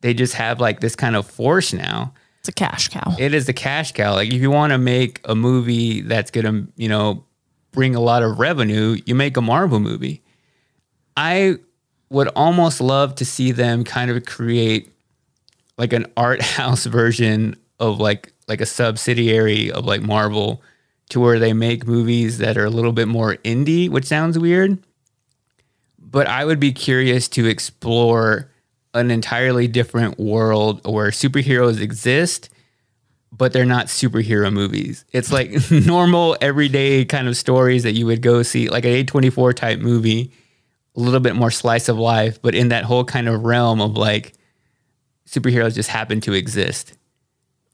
they 0.00 0.14
just 0.14 0.32
have 0.34 0.58
like 0.58 0.80
this 0.80 0.96
kind 0.96 1.16
of 1.16 1.26
force 1.26 1.74
now. 1.74 2.14
It's 2.40 2.48
a 2.48 2.52
cash 2.52 2.88
cow. 2.88 3.14
It 3.18 3.34
is 3.34 3.46
a 3.50 3.52
cash 3.52 3.92
cow. 3.92 4.14
Like 4.14 4.32
if 4.32 4.40
you 4.40 4.50
want 4.50 4.72
to 4.72 4.78
make 4.78 5.20
a 5.26 5.34
movie 5.34 6.00
that's 6.00 6.30
going 6.30 6.46
to, 6.46 6.72
you 6.76 6.88
know, 6.88 7.26
bring 7.72 7.94
a 7.94 8.00
lot 8.00 8.22
of 8.22 8.38
revenue, 8.38 8.96
you 9.04 9.14
make 9.14 9.36
a 9.36 9.42
Marvel 9.42 9.80
movie. 9.80 10.22
I 11.14 11.58
would 12.12 12.28
almost 12.28 12.80
love 12.80 13.14
to 13.16 13.24
see 13.24 13.52
them 13.52 13.84
kind 13.84 14.10
of 14.10 14.24
create 14.24 14.92
like 15.78 15.92
an 15.92 16.06
art 16.16 16.42
house 16.58 16.84
version 16.84 17.56
of 17.80 17.98
like 17.98 18.32
like 18.48 18.60
a 18.60 18.66
subsidiary 18.66 19.72
of 19.72 19.84
like 19.84 20.02
Marvel 20.02 20.62
to 21.08 21.20
where 21.20 21.38
they 21.38 21.52
make 21.52 21.86
movies 21.86 22.38
that 22.38 22.56
are 22.56 22.64
a 22.64 22.70
little 22.70 22.92
bit 22.92 23.08
more 23.08 23.36
indie, 23.44 23.88
which 23.88 24.04
sounds 24.04 24.38
weird. 24.38 24.78
But 25.98 26.26
I 26.26 26.44
would 26.44 26.60
be 26.60 26.72
curious 26.72 27.28
to 27.28 27.46
explore 27.46 28.50
an 28.94 29.10
entirely 29.10 29.68
different 29.68 30.18
world 30.18 30.86
where 30.86 31.10
superheroes 31.10 31.80
exist, 31.80 32.50
but 33.30 33.52
they're 33.52 33.64
not 33.64 33.86
superhero 33.86 34.52
movies. 34.52 35.04
It's 35.12 35.32
like 35.32 35.50
normal, 35.70 36.36
everyday 36.40 37.04
kind 37.04 37.28
of 37.28 37.36
stories 37.36 37.82
that 37.84 37.92
you 37.92 38.06
would 38.06 38.20
go 38.20 38.42
see, 38.42 38.68
like 38.68 38.84
an 38.84 38.92
A24 38.92 39.54
type 39.54 39.80
movie, 39.80 40.32
a 40.96 41.00
little 41.00 41.20
bit 41.20 41.34
more 41.34 41.50
slice 41.50 41.88
of 41.88 41.98
life, 41.98 42.40
but 42.42 42.54
in 42.54 42.68
that 42.68 42.84
whole 42.84 43.04
kind 43.04 43.28
of 43.28 43.44
realm 43.44 43.80
of 43.80 43.96
like 43.96 44.34
superheroes 45.26 45.74
just 45.74 45.88
happen 45.88 46.20
to 46.22 46.32
exist. 46.32 46.94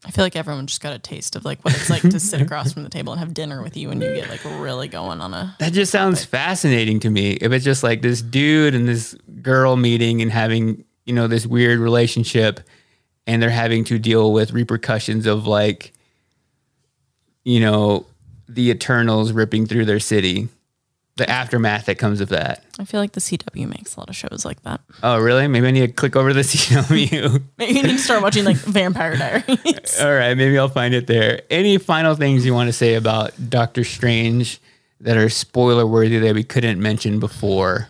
I 0.05 0.11
feel 0.11 0.23
like 0.23 0.37
everyone 0.37 0.65
just 0.67 0.81
got 0.81 0.93
a 0.93 0.99
taste 0.99 1.35
of 1.35 1.43
like 1.43 1.63
what 1.65 1.75
it's 1.75 1.89
like 1.89 2.01
to 2.03 2.19
sit 2.21 2.41
across 2.41 2.71
from 2.71 2.83
the 2.83 2.89
table 2.89 3.11
and 3.11 3.19
have 3.19 3.33
dinner 3.33 3.61
with 3.61 3.75
you 3.75 3.91
and 3.91 4.01
you 4.01 4.13
get 4.15 4.29
like 4.29 4.43
really 4.45 4.87
going 4.87 5.19
on 5.19 5.33
a 5.33 5.55
That 5.59 5.73
just 5.73 5.91
sounds 5.91 6.23
fascinating 6.23 7.01
to 7.01 7.09
me. 7.09 7.31
If 7.33 7.51
it's 7.51 7.65
just 7.65 7.83
like 7.83 8.01
this 8.01 8.21
dude 8.21 8.75
and 8.75 8.87
this 8.87 9.13
girl 9.41 9.75
meeting 9.75 10.21
and 10.21 10.31
having, 10.31 10.85
you 11.05 11.13
know, 11.13 11.27
this 11.27 11.45
weird 11.45 11.79
relationship 11.79 12.61
and 13.27 13.43
they're 13.43 13.49
having 13.49 13.83
to 13.85 13.99
deal 13.99 14.31
with 14.31 14.53
repercussions 14.53 15.25
of 15.25 15.45
like, 15.45 15.91
you 17.43 17.59
know, 17.59 18.05
the 18.47 18.69
Eternals 18.69 19.33
ripping 19.33 19.65
through 19.65 19.85
their 19.85 19.99
city, 19.99 20.47
the 21.19 21.29
aftermath 21.29 21.85
that 21.85 21.99
comes 21.99 22.19
of 22.21 22.29
that. 22.29 22.63
I 22.79 22.85
feel 22.85 22.99
like 22.99 23.11
the 23.11 23.19
CW 23.19 23.67
makes 23.67 23.95
a 23.95 23.99
lot 23.99 24.09
of 24.09 24.15
shows 24.15 24.43
like 24.45 24.63
that. 24.63 24.81
Oh, 25.03 25.19
really? 25.19 25.47
Maybe 25.47 25.67
I 25.67 25.71
need 25.71 25.81
to 25.81 25.93
click 25.93 26.15
over 26.15 26.29
to 26.29 26.33
the 26.33 26.41
CW. 26.41 27.41
Maybe 27.57 27.73
you 27.73 27.83
need 27.83 27.91
to 27.91 27.97
start 27.99 28.23
watching 28.23 28.43
like 28.45 28.57
Vampire 28.57 29.15
Diaries. 29.15 29.99
All 30.01 30.11
right, 30.13 30.35
maybe 30.35 30.57
I'll 30.57 30.67
find 30.69 30.93
it 30.95 31.05
there. 31.05 31.43
Any 31.51 31.77
final 31.77 32.15
things 32.15 32.45
you 32.45 32.53
want 32.53 32.67
to 32.67 32.73
say 32.73 32.95
about 32.95 33.31
Doctor 33.49 33.83
Strange 33.83 34.59
that 35.01 35.15
are 35.17 35.29
spoiler 35.29 35.85
worthy 35.85 36.17
that 36.17 36.33
we 36.33 36.43
couldn't 36.43 36.81
mention 36.81 37.19
before? 37.19 37.87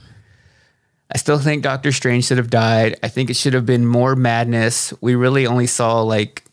I 1.12 1.18
still 1.18 1.40
think 1.40 1.64
Doctor 1.64 1.92
Strange 1.92 2.26
should 2.26 2.38
have 2.38 2.50
died. 2.50 3.00
I 3.02 3.08
think 3.08 3.30
it 3.30 3.36
should 3.36 3.54
have 3.54 3.66
been 3.66 3.86
more 3.86 4.16
madness. 4.16 4.94
We 5.02 5.16
really 5.16 5.48
only 5.48 5.66
saw 5.68 6.02
like 6.02 6.44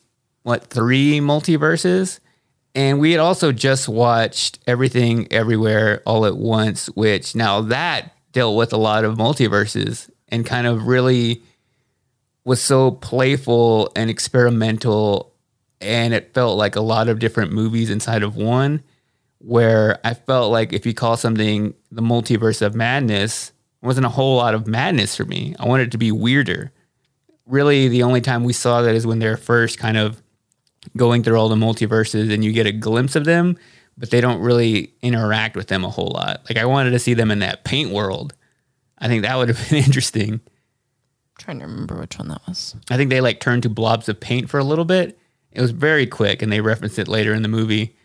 what 0.44 0.64
three 0.68 1.18
multiverses, 1.20 2.20
and 2.76 3.00
we 3.00 3.10
had 3.10 3.20
also 3.20 3.52
just 3.52 3.88
watched 3.88 4.58
Everything 4.66 5.32
Everywhere 5.32 6.02
All 6.04 6.26
at 6.26 6.36
Once, 6.36 6.88
which 6.88 7.34
now 7.34 7.62
that 7.62 8.12
dealt 8.32 8.54
with 8.54 8.74
a 8.74 8.76
lot 8.76 9.04
of 9.04 9.16
multiverses 9.16 10.10
and 10.28 10.44
kind 10.44 10.66
of 10.66 10.86
really 10.86 11.42
was 12.44 12.60
so 12.60 12.90
playful 12.90 13.90
and 13.96 14.10
experimental 14.10 15.32
and 15.80 16.12
it 16.12 16.34
felt 16.34 16.58
like 16.58 16.76
a 16.76 16.80
lot 16.80 17.08
of 17.08 17.18
different 17.18 17.50
movies 17.50 17.90
inside 17.90 18.22
of 18.22 18.36
one 18.36 18.82
where 19.38 19.98
I 20.04 20.12
felt 20.14 20.52
like 20.52 20.72
if 20.72 20.84
you 20.84 20.92
call 20.92 21.16
something 21.16 21.74
the 21.90 22.02
multiverse 22.02 22.60
of 22.60 22.74
madness, 22.74 23.52
it 23.82 23.86
wasn't 23.86 24.06
a 24.06 24.10
whole 24.10 24.36
lot 24.36 24.54
of 24.54 24.66
madness 24.66 25.16
for 25.16 25.24
me. 25.24 25.54
I 25.58 25.66
wanted 25.66 25.88
it 25.88 25.92
to 25.92 25.98
be 25.98 26.12
weirder. 26.12 26.72
Really, 27.46 27.88
the 27.88 28.02
only 28.02 28.20
time 28.20 28.44
we 28.44 28.52
saw 28.52 28.82
that 28.82 28.94
is 28.94 29.06
when 29.06 29.18
they're 29.18 29.36
first 29.36 29.78
kind 29.78 29.96
of 29.96 30.22
going 30.96 31.22
through 31.22 31.38
all 31.38 31.48
the 31.48 31.56
multiverses 31.56 32.32
and 32.32 32.44
you 32.44 32.52
get 32.52 32.66
a 32.66 32.72
glimpse 32.72 33.16
of 33.16 33.24
them, 33.24 33.58
but 33.96 34.10
they 34.10 34.20
don't 34.20 34.40
really 34.40 34.92
interact 35.02 35.56
with 35.56 35.68
them 35.68 35.84
a 35.84 35.90
whole 35.90 36.12
lot. 36.14 36.42
Like 36.48 36.58
I 36.58 36.64
wanted 36.64 36.90
to 36.90 36.98
see 36.98 37.14
them 37.14 37.30
in 37.30 37.38
that 37.40 37.64
paint 37.64 37.90
world. 37.90 38.34
I 38.98 39.08
think 39.08 39.22
that 39.22 39.36
would 39.36 39.48
have 39.48 39.68
been 39.70 39.84
interesting. 39.84 40.34
I'm 40.34 40.40
trying 41.38 41.58
to 41.60 41.66
remember 41.66 41.96
which 41.96 42.18
one 42.18 42.28
that 42.28 42.42
was. 42.46 42.76
I 42.90 42.96
think 42.96 43.10
they 43.10 43.20
like 43.20 43.40
turned 43.40 43.62
to 43.64 43.68
blobs 43.68 44.08
of 44.08 44.20
paint 44.20 44.50
for 44.50 44.58
a 44.58 44.64
little 44.64 44.84
bit. 44.84 45.18
It 45.52 45.60
was 45.60 45.70
very 45.70 46.06
quick 46.06 46.42
and 46.42 46.52
they 46.52 46.60
referenced 46.60 46.98
it 46.98 47.08
later 47.08 47.32
in 47.32 47.42
the 47.42 47.48
movie. 47.48 47.96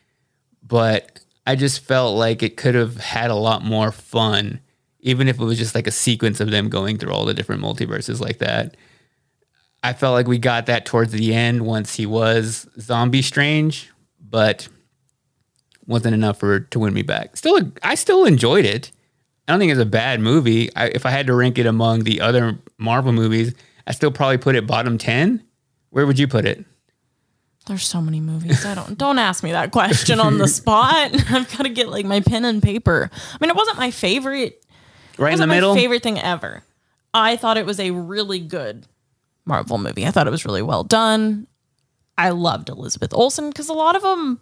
But 0.63 1.19
I 1.45 1.55
just 1.55 1.83
felt 1.83 2.17
like 2.17 2.43
it 2.43 2.55
could 2.55 2.75
have 2.75 2.97
had 2.97 3.31
a 3.31 3.35
lot 3.35 3.63
more 3.63 3.91
fun, 3.91 4.61
even 5.01 5.27
if 5.27 5.39
it 5.39 5.43
was 5.43 5.57
just 5.57 5.75
like 5.75 5.87
a 5.87 5.91
sequence 5.91 6.39
of 6.39 6.51
them 6.51 6.69
going 6.69 6.97
through 6.97 7.11
all 7.11 7.25
the 7.25 7.33
different 7.33 7.61
multiverses 7.61 8.19
like 8.21 8.37
that. 8.37 8.77
I 9.83 9.93
felt 9.93 10.13
like 10.13 10.27
we 10.27 10.37
got 10.37 10.67
that 10.67 10.85
towards 10.85 11.11
the 11.11 11.33
end 11.33 11.65
once 11.65 11.95
he 11.95 12.05
was 12.05 12.67
zombie 12.79 13.21
strange, 13.23 13.89
but 14.19 14.67
wasn't 15.87 16.13
enough 16.13 16.39
for 16.39 16.59
to 16.59 16.79
win 16.79 16.93
me 16.93 17.01
back. 17.01 17.35
Still, 17.35 17.71
I 17.81 17.95
still 17.95 18.25
enjoyed 18.25 18.65
it. 18.65 18.91
I 19.47 19.51
don't 19.51 19.59
think 19.59 19.71
it's 19.71 19.81
a 19.81 19.85
bad 19.85 20.19
movie. 20.21 20.73
I, 20.75 20.87
if 20.87 21.05
I 21.05 21.09
had 21.09 21.27
to 21.27 21.33
rank 21.33 21.57
it 21.57 21.65
among 21.65 22.03
the 22.03 22.21
other 22.21 22.59
Marvel 22.77 23.11
movies, 23.11 23.53
I 23.87 23.91
still 23.91 24.11
probably 24.11 24.37
put 24.37 24.55
it 24.55 24.67
bottom 24.67 24.97
ten. 24.97 25.43
Where 25.89 26.05
would 26.05 26.19
you 26.19 26.27
put 26.27 26.45
it? 26.45 26.63
There's 27.65 27.85
so 27.85 28.01
many 28.01 28.19
movies. 28.19 28.65
I 28.65 28.75
don't 28.75 28.97
don't 28.97 29.17
ask 29.19 29.43
me 29.43 29.51
that 29.51 29.71
question 29.71 30.19
on 30.19 30.37
the 30.37 30.47
spot. 30.59 31.11
I've 31.31 31.51
got 31.57 31.63
to 31.63 31.69
get 31.69 31.89
like 31.89 32.05
my 32.05 32.21
pen 32.21 32.45
and 32.45 32.61
paper. 32.61 33.09
I 33.13 33.37
mean, 33.41 33.49
it 33.49 33.55
wasn't 33.55 33.77
my 33.77 33.91
favorite. 33.91 34.63
Right 35.17 35.33
in 35.33 35.39
the 35.39 35.47
my 35.47 35.55
middle. 35.55 35.75
favorite 35.75 36.03
thing 36.03 36.19
ever. 36.19 36.63
I 37.13 37.35
thought 37.35 37.57
it 37.57 37.65
was 37.65 37.79
a 37.79 37.91
really 37.91 38.39
good 38.39 38.87
Marvel 39.45 39.77
movie. 39.77 40.05
I 40.05 40.11
thought 40.11 40.27
it 40.27 40.31
was 40.31 40.45
really 40.45 40.61
well 40.61 40.83
done. 40.83 41.47
I 42.17 42.29
loved 42.29 42.69
Elizabeth 42.69 43.13
Olsen 43.13 43.49
because 43.49 43.69
a 43.69 43.73
lot 43.73 43.95
of 43.95 44.01
them, 44.01 44.39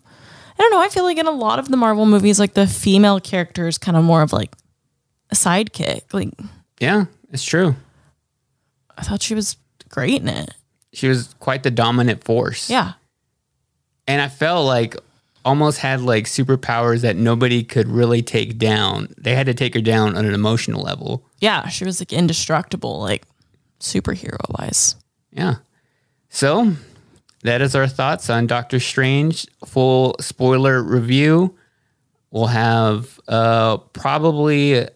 I 0.58 0.62
don't 0.62 0.72
know. 0.72 0.82
I 0.82 0.90
feel 0.90 1.04
like 1.04 1.18
in 1.18 1.28
a 1.28 1.32
lot 1.32 1.60
of 1.60 1.70
the 1.70 1.78
Marvel 1.78 2.06
movies, 2.06 2.40
like 2.40 2.54
the 2.54 2.68
female 2.68 3.20
character 3.20 3.68
is 3.68 3.78
kind 3.78 3.96
of 3.96 4.04
more 4.04 4.22
of 4.22 4.34
like 4.34 4.54
a 5.32 5.36
sidekick. 5.36 6.14
Like 6.14 6.30
Yeah, 6.80 7.06
it's 7.32 7.44
true. 7.44 7.76
I 8.98 9.04
thought 9.04 9.22
she 9.22 9.36
was 9.36 9.56
great 9.88 10.22
in 10.22 10.28
it. 10.28 10.54
She 10.92 11.08
was 11.08 11.34
quite 11.40 11.64
the 11.64 11.72
dominant 11.72 12.24
force. 12.24 12.70
Yeah. 12.70 12.94
and 14.08 14.22
I 14.22 14.28
felt 14.28 14.66
like 14.66 14.98
almost 15.46 15.80
had 15.80 16.02
like 16.02 16.26
superpowers 16.26 17.02
that 17.02 17.16
nobody 17.16 17.64
could 17.64 17.88
really 17.88 18.22
take 18.22 18.58
down. 18.58 19.14
They 19.18 19.36
had 19.36 19.46
to 19.46 19.54
take 19.54 19.74
her 19.76 19.82
down 19.82 20.18
on 20.18 20.26
an 20.26 20.34
emotional 20.34 20.82
level. 20.82 21.24
Yeah. 21.40 21.70
She 21.70 21.86
was 21.86 22.02
like 22.02 22.12
indestructible, 22.12 23.00
like 23.00 23.24
superhero 23.80 24.38
wise. 24.60 24.96
Yeah. 25.32 25.56
So 26.30 26.74
that 27.44 27.62
is 27.62 27.76
our 27.76 27.88
thoughts 27.88 28.30
on 28.30 28.48
Doctor 28.48 28.80
Strange. 28.80 29.48
Full 29.66 30.16
spoiler 30.20 30.82
review. 30.82 31.56
We'll 32.32 32.48
have 32.48 33.20
uh, 33.28 33.78
probably 33.78 34.88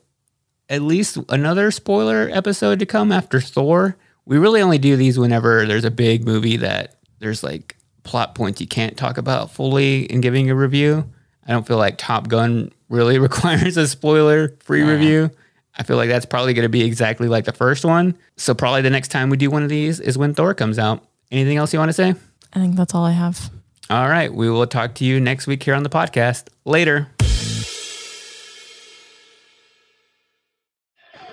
at 0.70 0.82
least 0.82 1.18
another 1.30 1.72
spoiler 1.72 2.30
episode 2.32 2.80
to 2.80 2.86
come 2.86 3.12
after 3.12 3.42
Thor. 3.42 3.98
We 4.26 4.38
really 4.38 4.62
only 4.62 4.78
do 4.78 4.96
these 4.96 5.20
whenever 5.20 5.66
there's 5.66 5.86
a 5.86 5.92
big 5.92 6.26
movie 6.26 6.58
that 6.58 7.00
there's 7.20 7.44
like 7.44 7.76
plot 8.04 8.36
points 8.36 8.62
you 8.62 8.68
can't 8.68 8.98
talk 8.98 9.18
about 9.18 9.52
fully 9.52 10.04
in 10.06 10.22
giving 10.22 10.50
a 10.50 10.56
review. 10.56 11.10
I 11.46 11.52
don't 11.52 11.66
feel 11.68 11.78
like 11.78 11.98
Top 11.98 12.28
Gun 12.28 12.72
really 12.90 13.20
requires 13.20 13.78
a 13.78 13.88
spoiler 13.88 14.56
free 14.60 14.84
review. 14.84 15.32
I 15.78 15.84
feel 15.84 15.98
like 15.98 16.10
that's 16.10 16.26
probably 16.26 16.54
going 16.54 16.64
to 16.64 16.70
be 16.70 16.84
exactly 16.84 17.28
like 17.28 17.46
the 17.46 17.52
first 17.52 17.84
one. 17.84 18.16
So 18.38 18.54
probably 18.54 18.82
the 18.82 18.90
next 18.90 19.10
time 19.10 19.30
we 19.30 19.38
do 19.38 19.50
one 19.50 19.64
of 19.64 19.70
these 19.70 20.00
is 20.00 20.18
when 20.18 20.34
Thor 20.34 20.54
comes 20.54 20.78
out. 20.78 21.04
Anything 21.32 21.58
else 21.58 21.74
you 21.74 21.80
want 21.80 21.90
to 21.90 21.94
say? 21.94 22.14
I 22.54 22.60
think 22.60 22.76
that's 22.76 22.94
all 22.94 23.06
I 23.06 23.12
have. 23.12 23.50
All 23.90 24.08
right, 24.08 24.34
we 24.34 24.50
will 24.50 24.68
talk 24.68 24.94
to 24.96 25.06
you 25.06 25.20
next 25.20 25.48
week 25.48 25.64
here 25.64 25.74
on 25.74 25.84
the 25.84 25.90
podcast. 25.90 26.46
Later. 26.64 27.08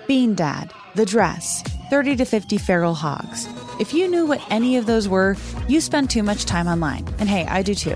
Bean 0.07 0.35
Dad, 0.35 0.73
The 0.95 1.05
Dress, 1.05 1.63
30 1.89 2.17
to 2.17 2.25
50 2.25 2.57
Feral 2.57 2.93
Hogs. 2.93 3.47
If 3.79 3.93
you 3.93 4.09
knew 4.09 4.25
what 4.25 4.41
any 4.49 4.75
of 4.75 4.85
those 4.85 5.07
were, 5.07 5.37
you 5.67 5.79
spend 5.79 6.09
too 6.09 6.23
much 6.23 6.45
time 6.45 6.67
online. 6.67 7.07
And 7.19 7.29
hey, 7.29 7.45
I 7.45 7.61
do 7.61 7.73
too. 7.73 7.95